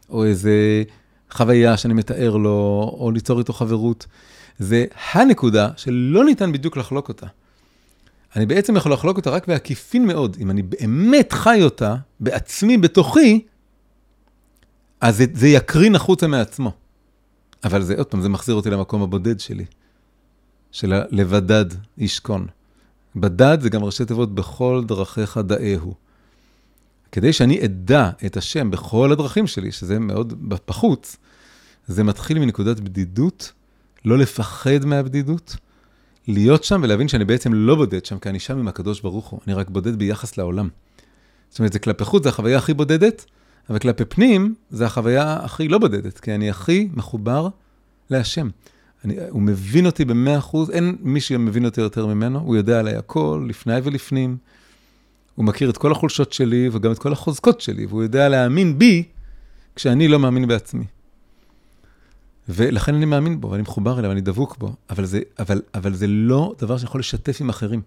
או 0.09 0.25
איזה 0.25 0.83
חוויה 1.31 1.77
שאני 1.77 1.93
מתאר 1.93 2.37
לו, 2.37 2.91
או 2.99 3.11
ליצור 3.11 3.39
איתו 3.39 3.53
חברות. 3.53 4.05
זה 4.59 4.85
הנקודה 5.13 5.69
שלא 5.77 6.25
ניתן 6.25 6.51
בדיוק 6.51 6.77
לחלוק 6.77 7.09
אותה. 7.09 7.27
אני 8.35 8.45
בעצם 8.45 8.75
יכול 8.75 8.93
לחלוק 8.93 9.17
אותה 9.17 9.29
רק 9.29 9.47
בעקיפין 9.47 10.05
מאוד. 10.05 10.37
אם 10.39 10.51
אני 10.51 10.61
באמת 10.61 11.33
חי 11.33 11.59
אותה 11.63 11.95
בעצמי, 12.19 12.77
בתוכי, 12.77 13.45
אז 15.01 15.17
זה, 15.17 15.25
זה 15.33 15.47
יקרין 15.47 15.95
החוצה 15.95 16.27
מעצמו. 16.27 16.71
אבל 17.63 17.81
זה, 17.81 17.95
עוד 17.97 18.07
פעם, 18.07 18.21
זה 18.21 18.29
מחזיר 18.29 18.55
אותי 18.55 18.69
למקום 18.69 19.01
הבודד 19.01 19.39
שלי, 19.39 19.65
של 20.71 20.93
הלבדד 20.93 21.65
ישכון. 21.97 22.47
בדד 23.15 23.57
זה 23.61 23.69
גם 23.69 23.83
ראשי 23.83 24.05
תיבות 24.05 24.35
בכל 24.35 24.83
דרכיך 24.87 25.37
דאהו. 25.37 25.93
כדי 27.11 27.33
שאני 27.33 27.65
אדע 27.65 28.09
את 28.25 28.37
השם 28.37 28.71
בכל 28.71 29.11
הדרכים 29.11 29.47
שלי, 29.47 29.71
שזה 29.71 29.99
מאוד 29.99 30.49
בחוץ, 30.67 31.17
זה 31.87 32.03
מתחיל 32.03 32.39
מנקודת 32.39 32.79
בדידות, 32.79 33.51
לא 34.05 34.17
לפחד 34.17 34.85
מהבדידות, 34.85 35.55
להיות 36.27 36.63
שם 36.63 36.79
ולהבין 36.83 37.07
שאני 37.07 37.25
בעצם 37.25 37.53
לא 37.53 37.75
בודד 37.75 38.05
שם, 38.05 38.19
כי 38.19 38.29
אני 38.29 38.39
שם 38.39 38.57
עם 38.57 38.67
הקדוש 38.67 39.01
ברוך 39.01 39.27
הוא, 39.27 39.39
אני 39.47 39.53
רק 39.53 39.69
בודד 39.69 39.95
ביחס 39.95 40.37
לעולם. 40.37 40.69
זאת 41.49 41.59
אומרת, 41.59 41.73
זה 41.73 41.79
כלפי 41.79 42.05
חוץ, 42.05 42.23
זה 42.23 42.29
החוויה 42.29 42.57
הכי 42.57 42.73
בודדת, 42.73 43.25
אבל 43.69 43.79
כלפי 43.79 44.05
פנים, 44.05 44.55
זה 44.69 44.85
החוויה 44.85 45.39
הכי 45.43 45.67
לא 45.67 45.77
בודדת, 45.77 46.19
כי 46.19 46.35
אני 46.35 46.49
הכי 46.49 46.89
מחובר 46.93 47.47
להשם. 48.09 48.49
אני, 49.05 49.15
הוא 49.29 49.41
מבין 49.41 49.85
אותי 49.85 50.05
במאה 50.05 50.37
אחוז, 50.37 50.69
אין 50.69 50.95
מי 51.01 51.21
שמבין 51.21 51.65
אותי 51.65 51.81
יותר 51.81 52.05
ממנו, 52.05 52.39
הוא 52.39 52.55
יודע 52.55 52.79
עליי 52.79 52.95
הכל, 52.95 53.45
לפני 53.49 53.73
ולפנים. 53.83 54.37
הוא 55.35 55.45
מכיר 55.45 55.69
את 55.69 55.77
כל 55.77 55.91
החולשות 55.91 56.33
שלי 56.33 56.69
וגם 56.71 56.91
את 56.91 56.99
כל 56.99 57.13
החוזקות 57.13 57.61
שלי, 57.61 57.85
והוא 57.85 58.03
יודע 58.03 58.29
להאמין 58.29 58.79
בי 58.79 59.03
כשאני 59.75 60.07
לא 60.07 60.19
מאמין 60.19 60.47
בעצמי. 60.47 60.85
ולכן 62.49 62.95
אני 62.95 63.05
מאמין 63.05 63.41
בו, 63.41 63.51
ואני 63.51 63.61
מחובר 63.61 63.99
אליו, 63.99 64.11
אני 64.11 64.21
דבוק 64.21 64.57
בו, 64.57 64.73
אבל 64.89 65.05
זה, 65.05 65.19
אבל, 65.39 65.61
אבל 65.73 65.93
זה 65.93 66.07
לא 66.07 66.55
דבר 66.59 66.77
שאני 66.77 66.87
יכול 66.87 66.99
לשתף 66.99 67.41
עם 67.41 67.49
אחרים. 67.49 67.81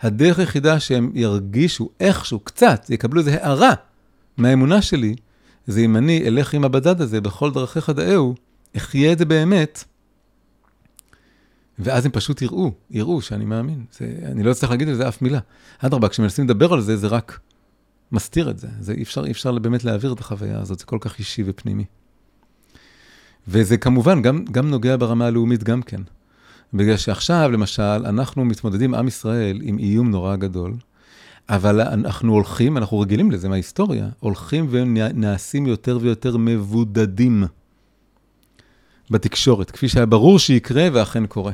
הדרך 0.00 0.38
היחידה 0.38 0.80
שהם 0.80 1.10
ירגישו 1.14 1.88
איכשהו, 2.00 2.40
קצת, 2.40 2.86
יקבלו 2.90 3.20
איזו 3.20 3.30
הערה 3.30 3.72
מהאמונה 4.36 4.82
שלי, 4.82 5.14
זה 5.66 5.80
אם 5.80 5.96
אני 5.96 6.26
אלך 6.26 6.54
עם 6.54 6.64
הבדד 6.64 7.00
הזה 7.00 7.20
בכל 7.20 7.52
דרכיך 7.52 7.90
דאהו, 7.90 8.34
אחיה 8.76 9.12
את 9.12 9.18
זה 9.18 9.24
באמת, 9.24 9.84
ואז 11.78 12.06
הם 12.06 12.12
פשוט 12.12 12.42
יראו, 12.42 12.72
יראו 12.90 13.22
שאני 13.22 13.44
מאמין. 13.44 13.84
זה, 13.92 14.12
אני 14.24 14.42
לא 14.42 14.50
אצטרך 14.50 14.70
להגיד 14.70 14.88
על 14.88 14.94
זה 14.94 15.08
אף 15.08 15.22
מילה. 15.22 15.38
אדרבה, 15.78 16.08
כשמנסים 16.08 16.44
לדבר 16.44 16.72
על 16.72 16.80
זה, 16.80 16.96
זה 16.96 17.06
רק 17.06 17.40
מסתיר 18.12 18.50
את 18.50 18.58
זה. 18.58 18.68
זה 18.80 18.92
אי 18.92 19.02
אפשר, 19.02 19.24
אי 19.24 19.30
אפשר 19.30 19.58
באמת 19.58 19.84
להעביר 19.84 20.12
את 20.12 20.20
החוויה 20.20 20.60
הזאת, 20.60 20.78
זה 20.78 20.84
כל 20.84 20.98
כך 21.00 21.18
אישי 21.18 21.42
ופנימי. 21.46 21.84
וזה 23.48 23.76
כמובן 23.76 24.22
גם, 24.22 24.44
גם 24.44 24.70
נוגע 24.70 24.96
ברמה 24.96 25.26
הלאומית 25.26 25.64
גם 25.64 25.82
כן. 25.82 26.00
בגלל 26.74 26.96
שעכשיו, 26.96 27.50
למשל, 27.52 27.82
אנחנו 27.82 28.44
מתמודדים, 28.44 28.94
עם 28.94 29.08
ישראל, 29.08 29.60
עם 29.62 29.78
איום 29.78 30.10
נורא 30.10 30.36
גדול, 30.36 30.74
אבל 31.48 31.80
אנחנו 31.80 32.32
הולכים, 32.32 32.76
אנחנו 32.76 33.00
רגילים 33.00 33.30
לזה 33.30 33.48
מההיסטוריה, 33.48 34.08
הולכים 34.20 34.66
ונעשים 34.70 35.66
יותר 35.66 35.98
ויותר 36.02 36.36
מבודדים 36.36 37.44
בתקשורת, 39.10 39.70
כפי 39.70 39.88
שהיה 39.88 40.06
ברור 40.06 40.38
שיקרה 40.38 40.88
ואכן 40.92 41.26
קורה. 41.26 41.52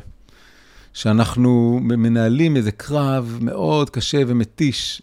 שאנחנו 0.93 1.81
מנהלים 1.83 2.57
איזה 2.57 2.73
קרב 2.73 3.39
מאוד 3.41 3.91
קשה 3.91 4.23
ומתיש 4.27 5.03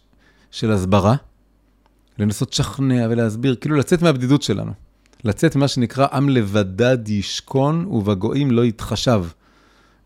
של 0.52 0.72
הסברה, 0.72 1.16
לנסות 2.20 2.52
לשכנע 2.54 3.08
ולהסביר, 3.10 3.56
כאילו 3.56 3.76
לצאת 3.76 4.02
מהבדידות 4.02 4.42
שלנו. 4.42 4.72
לצאת 5.24 5.56
ממה 5.56 5.68
שנקרא 5.68 6.08
עם 6.14 6.30
לבדד 6.30 7.10
ישכון 7.10 7.86
ובגויים 7.86 8.52
לא 8.52 8.66
יתחשב. 8.66 9.26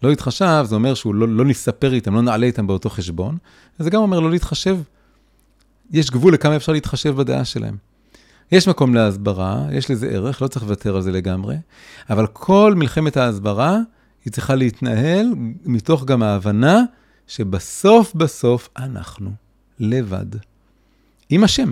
לא 0.04 0.12
יתחשב, 0.12 0.66
זה 0.68 0.76
אומר 0.76 0.94
שהוא 0.94 1.16
לא, 1.16 1.28
לא 1.28 1.46
נספר 1.46 1.94
איתם, 1.94 2.14
לא 2.14 2.22
נעלה 2.22 2.46
איתם 2.46 2.68
באותו 2.68 2.90
חשבון. 2.90 3.38
וזה 3.80 3.90
גם 3.90 4.02
אומר 4.02 4.20
לא 4.20 4.32
להתחשב. 4.32 4.78
יש 5.92 6.12
גבול 6.12 6.34
לכמה 6.34 6.56
אפשר 6.56 6.72
להתחשב 6.72 7.16
בדעה 7.16 7.46
שלהם. 7.46 7.78
יש 8.52 8.68
מקום 8.68 8.94
להסברה, 8.96 9.66
יש 9.72 9.92
לזה 9.92 10.08
ערך, 10.08 10.42
לא 10.42 10.48
צריך 10.48 10.64
לוותר 10.64 10.96
על 10.96 11.02
זה 11.02 11.12
לגמרי, 11.12 11.56
אבל 12.10 12.28
כל 12.28 12.74
מלחמת 12.78 13.18
ההסברה, 13.18 13.78
היא 14.26 14.34
צריכה 14.34 14.56
להתנהל 14.56 15.28
מתוך 15.66 16.06
גם 16.06 16.24
ההבנה 16.24 16.82
שבסוף 17.28 18.16
בסוף 18.16 18.70
אנחנו 18.78 19.32
לבד. 19.80 20.26
עם 21.30 21.44
השם. 21.44 21.72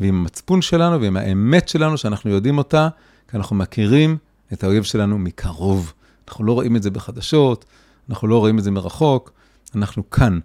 ועם 0.00 0.14
המצפון 0.14 0.62
שלנו 0.62 1.00
ועם 1.00 1.16
האמת 1.16 1.68
שלנו, 1.68 1.98
שאנחנו 1.98 2.30
יודעים 2.30 2.58
אותה, 2.58 2.88
כי 3.30 3.36
אנחנו 3.36 3.56
מכירים 3.56 4.16
את 4.52 4.64
האויב 4.64 4.82
שלנו 4.82 5.18
מקרוב. 5.18 5.92
אנחנו 6.28 6.44
לא 6.44 6.52
רואים 6.52 6.76
את 6.76 6.82
זה 6.82 6.90
בחדשות, 6.90 7.64
אנחנו 8.10 8.28
לא 8.28 8.38
רואים 8.38 8.58
את 8.58 8.64
זה 8.64 8.70
מרחוק, 8.70 9.32
אנחנו 9.74 10.10
כאן. 10.10 10.38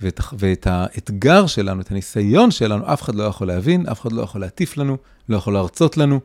ואת, 0.00 0.20
ואת 0.38 0.66
האתגר 0.66 1.46
שלנו, 1.46 1.80
את 1.80 1.90
הניסיון 1.90 2.50
שלנו, 2.50 2.92
אף 2.92 3.02
אחד 3.02 3.14
לא 3.14 3.22
יכול 3.22 3.46
להבין, 3.46 3.86
אף 3.86 4.00
אחד 4.00 4.12
לא 4.12 4.22
יכול 4.22 4.40
להטיף 4.40 4.76
לנו, 4.76 4.96
לא 5.28 5.36
יכול 5.36 5.52
להרצות 5.52 5.96
לנו. 5.96 6.20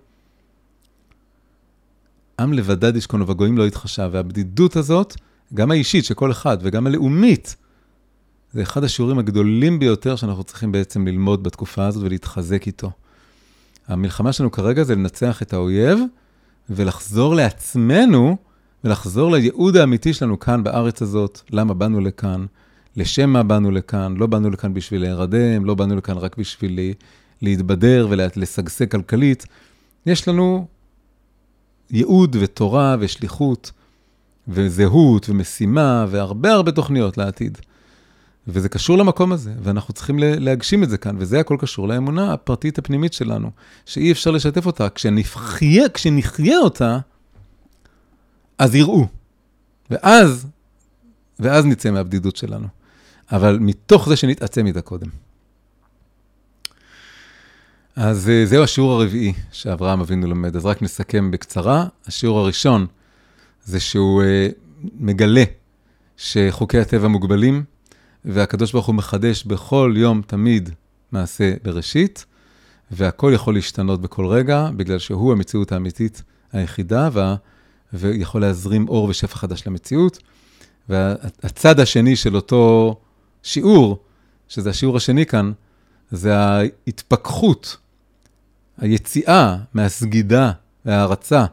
עם 2.40 2.54
לבדד 2.54 2.96
ישכון 2.96 3.22
ובגויים 3.22 3.58
לא 3.58 3.68
יתחשב, 3.68 4.10
והבדידות 4.12 4.76
הזאת, 4.76 5.16
גם 5.54 5.72
האישית 5.72 6.06
של 6.06 6.14
כל 6.14 6.32
אחד 6.32 6.58
וגם 6.62 6.88
הלאומית, 6.88 7.56
זה 8.54 8.62
אחד 8.62 8.84
השיעורים 8.84 9.20
הגדולים 9.20 9.80
ביותר 9.80 10.16
שאנחנו 10.16 10.44
צריכים 10.44 10.72
בעצם 10.72 11.08
ללמוד 11.08 11.44
בתקופה 11.44 11.86
הזאת 11.86 12.04
ולהתחזק 12.04 12.68
איתו. 12.68 12.92
המלחמה 13.88 14.34
שלנו 14.34 14.52
כרגע 14.52 14.84
זה 14.84 14.96
לנצח 14.96 15.42
את 15.42 15.54
האויב 15.54 16.00
ולחזור 16.70 17.36
לעצמנו 17.36 18.38
ולחזור 18.84 19.32
לייעוד 19.32 19.78
האמיתי 19.78 20.14
שלנו 20.14 20.40
כאן 20.40 20.64
בארץ 20.64 21.02
הזאת, 21.02 21.42
למה 21.52 21.74
באנו 21.74 22.00
לכאן, 22.00 22.46
לשם 22.96 23.30
מה 23.30 23.44
באנו 23.44 23.72
לכאן, 23.72 24.16
לא 24.18 24.28
באנו 24.28 24.50
לכאן 24.50 24.74
בשביל 24.74 25.02
להירדם, 25.02 25.66
לא 25.66 25.76
באנו 25.76 25.96
לכאן 25.96 26.18
רק 26.18 26.38
בשביל 26.38 26.80
להתבדר 27.42 28.08
ולשגשג 28.10 28.92
כלכלית. 28.92 29.46
יש 30.06 30.28
לנו 30.28 30.68
ייעוד 31.92 32.36
ותורה 32.40 32.96
ושליחות 33.00 33.72
וזהות 34.48 35.30
ומשימה 35.30 36.06
והרבה 36.10 36.52
הרבה 36.52 36.72
תוכניות 36.72 37.18
לעתיד. 37.18 37.58
וזה 38.48 38.70
קשור 38.70 38.98
למקום 38.98 39.32
הזה, 39.32 39.54
ואנחנו 39.64 39.94
צריכים 39.94 40.20
להגשים 40.20 40.84
את 40.84 40.90
זה 40.90 40.98
כאן, 40.98 41.16
וזה 41.20 41.40
הכל 41.40 41.58
קשור 41.60 41.88
לאמונה 41.88 42.34
הפרטית 42.34 42.78
הפנימית 42.78 43.14
שלנו, 43.14 43.52
שאי 43.86 44.12
אפשר 44.12 44.32
לשתף 44.32 44.66
אותה. 44.66 44.90
כשנחיה, 44.90 45.90
כשנחיה 45.90 46.58
אותה, 46.58 47.00
אז 48.58 48.76
יראו. 48.76 49.08
ואז, 49.90 50.48
ואז 51.40 51.66
נצא 51.66 51.92
מהבדידות 51.92 52.36
שלנו. 52.36 52.68
אבל 53.32 53.58
מתוך 53.62 54.10
זה 54.10 54.16
שנתעצם 54.16 54.66
איתה 54.66 54.82
קודם. 54.82 55.08
אז 57.96 58.30
אה, 58.30 58.46
זהו 58.46 58.64
השיעור 58.64 58.92
הרביעי 58.92 59.34
שאברהם 59.52 60.00
אבינו 60.00 60.28
לומד. 60.28 60.56
אז 60.56 60.66
רק 60.66 60.82
נסכם 60.82 61.32
בקצרה. 61.32 61.86
השיעור 62.06 62.40
הראשון 62.40 62.88
זה 63.64 63.80
שהוא 63.80 64.24
אה, 64.24 64.48
מגלה 65.00 65.44
שחוקי 66.18 66.80
הטבע 66.80 67.08
מוגבלים, 67.08 67.64
והקדוש 68.26 68.72
ברוך 68.72 68.86
הוא 68.86 68.96
מחדש 68.96 69.44
בכל 69.44 69.94
יום 69.98 70.22
תמיד 70.28 70.70
מעשה 71.12 71.54
בראשית, 71.64 72.26
והכל 72.92 73.32
יכול 73.36 73.54
להשתנות 73.54 74.02
בכל 74.02 74.26
רגע, 74.26 74.70
בגלל 74.76 75.00
שהוא 75.00 75.32
המציאות 75.32 75.72
האמיתית 75.72 76.24
היחידה, 76.52 77.10
וה... 77.14 77.36
ויכול 77.94 78.42
להזרים 78.42 78.88
אור 78.88 79.04
ושפע 79.10 79.36
חדש 79.36 79.68
למציאות. 79.68 80.20
והצד 80.90 81.80
השני 81.80 82.16
של 82.16 82.36
אותו 82.36 82.96
שיעור, 83.44 84.04
שזה 84.48 84.70
השיעור 84.70 84.98
השני 84.98 85.26
כאן, 85.26 85.52
זה 86.12 86.38
ההתפכחות, 86.38 87.78
היציאה 88.78 89.58
מהסגידה 89.74 90.52
והערצה 90.86 91.46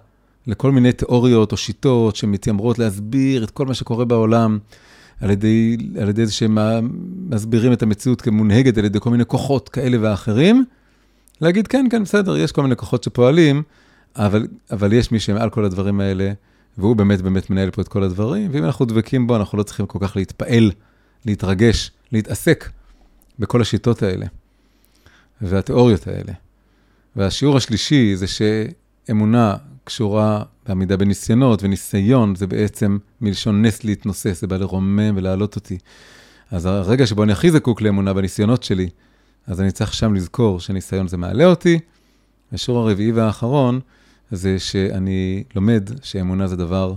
לכל 0.46 0.72
מיני 0.72 0.92
תיאוריות 0.92 1.52
או 1.52 1.56
שיטות 1.56 2.16
שמתיימרות 2.16 2.78
להסביר 2.78 3.44
את 3.44 3.50
כל 3.50 3.66
מה 3.66 3.74
שקורה 3.74 4.04
בעולם, 4.04 4.58
על 5.20 5.30
ידי, 5.30 5.76
על 6.00 6.08
ידי 6.08 6.26
זה 6.26 6.32
שהם 6.32 6.58
מסבירים 7.30 7.72
את 7.72 7.82
המציאות 7.82 8.20
כמונהגת 8.20 8.78
על 8.78 8.84
ידי 8.84 9.00
כל 9.00 9.10
מיני 9.10 9.24
כוחות 9.24 9.68
כאלה 9.68 9.96
ואחרים, 10.00 10.64
להגיד, 11.40 11.66
כן, 11.66 11.86
כן, 11.90 12.02
בסדר, 12.02 12.36
יש 12.36 12.52
כל 12.52 12.62
מיני 12.62 12.76
כוחות 12.76 13.04
שפועלים, 13.04 13.62
אבל, 14.16 14.46
אבל 14.70 14.92
יש 14.92 15.12
מי 15.12 15.20
שמעל 15.20 15.50
כל 15.50 15.64
הדברים 15.64 16.00
האלה, 16.00 16.32
והוא 16.78 16.96
באמת 16.96 17.20
באמת 17.22 17.50
מנהל 17.50 17.70
פה 17.70 17.82
את 17.82 17.88
כל 17.88 18.02
הדברים, 18.02 18.50
ואם 18.52 18.64
אנחנו 18.64 18.84
דבקים 18.84 19.26
בו, 19.26 19.36
אנחנו 19.36 19.58
לא 19.58 19.62
צריכים 19.62 19.86
כל 19.86 19.98
כך 20.02 20.16
להתפעל, 20.16 20.70
להתרגש, 21.26 21.90
להתעסק 22.12 22.70
בכל 23.38 23.60
השיטות 23.60 24.02
האלה, 24.02 24.26
והתיאוריות 25.42 26.06
האלה. 26.06 26.32
והשיעור 27.16 27.56
השלישי 27.56 28.16
זה 28.16 28.26
שאמונה 28.26 29.56
קשורה 29.84 30.42
בעמידה 30.66 30.96
בניסיונות, 30.96 31.62
וניסיון 31.62 32.34
זה 32.34 32.46
בעצם 32.46 32.98
מלשון 33.20 33.62
נס 33.62 33.84
להתנוסס, 33.84 34.40
זה 34.40 34.46
בא 34.46 34.56
לרומם 34.56 35.16
ולהעלות 35.16 35.56
אותי. 35.56 35.78
אז 36.50 36.66
הרגע 36.66 37.06
שבו 37.06 37.22
אני 37.22 37.32
הכי 37.32 37.50
זקוק 37.50 37.82
לאמונה 37.82 38.12
בניסיונות 38.12 38.62
שלי, 38.62 38.88
אז 39.46 39.60
אני 39.60 39.70
צריך 39.70 39.94
שם 39.94 40.14
לזכור 40.14 40.60
שניסיון 40.60 41.08
זה 41.08 41.16
מעלה 41.16 41.44
אותי. 41.44 41.78
השיעור 42.52 42.80
הרביעי 42.80 43.12
והאחרון, 43.12 43.80
זה 44.30 44.58
שאני 44.58 45.44
לומד 45.54 45.90
שאמונה 46.02 46.46
זה 46.46 46.56
דבר 46.56 46.94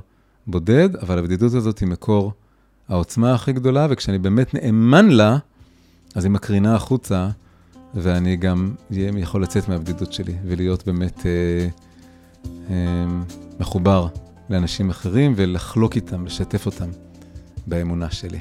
בודד, 0.48 0.96
אבל 0.96 1.20
הבדידות 1.20 1.54
הזאת 1.54 1.80
היא 1.80 1.88
מקור 1.88 2.34
העוצמה 2.90 3.34
הכי 3.34 3.54
גדולה, 3.54 3.88
וכשאני 3.90 4.18
באמת 4.18 4.54
נאמן 4.54 5.10
לה, 5.10 5.38
אז 6.16 6.26
היא 6.26 6.32
מקרינה 6.32 6.76
החוצה, 6.76 7.30
ואני 7.96 8.36
גם 8.36 8.72
יכול 8.92 9.44
לצאת 9.44 9.70
מהבדידות 9.70 10.14
שלי, 10.14 10.34
ולהיות 10.46 10.86
באמת 10.86 11.26
אה, 11.26 11.68
מחובר 13.60 14.08
לאנשים 14.50 14.90
אחרים, 14.90 15.34
ולחלוק 15.36 15.96
איתם, 15.96 16.26
לשתף 16.26 16.66
אותם 16.66 16.90
באמונה 17.68 18.12
שלי. 18.12 18.40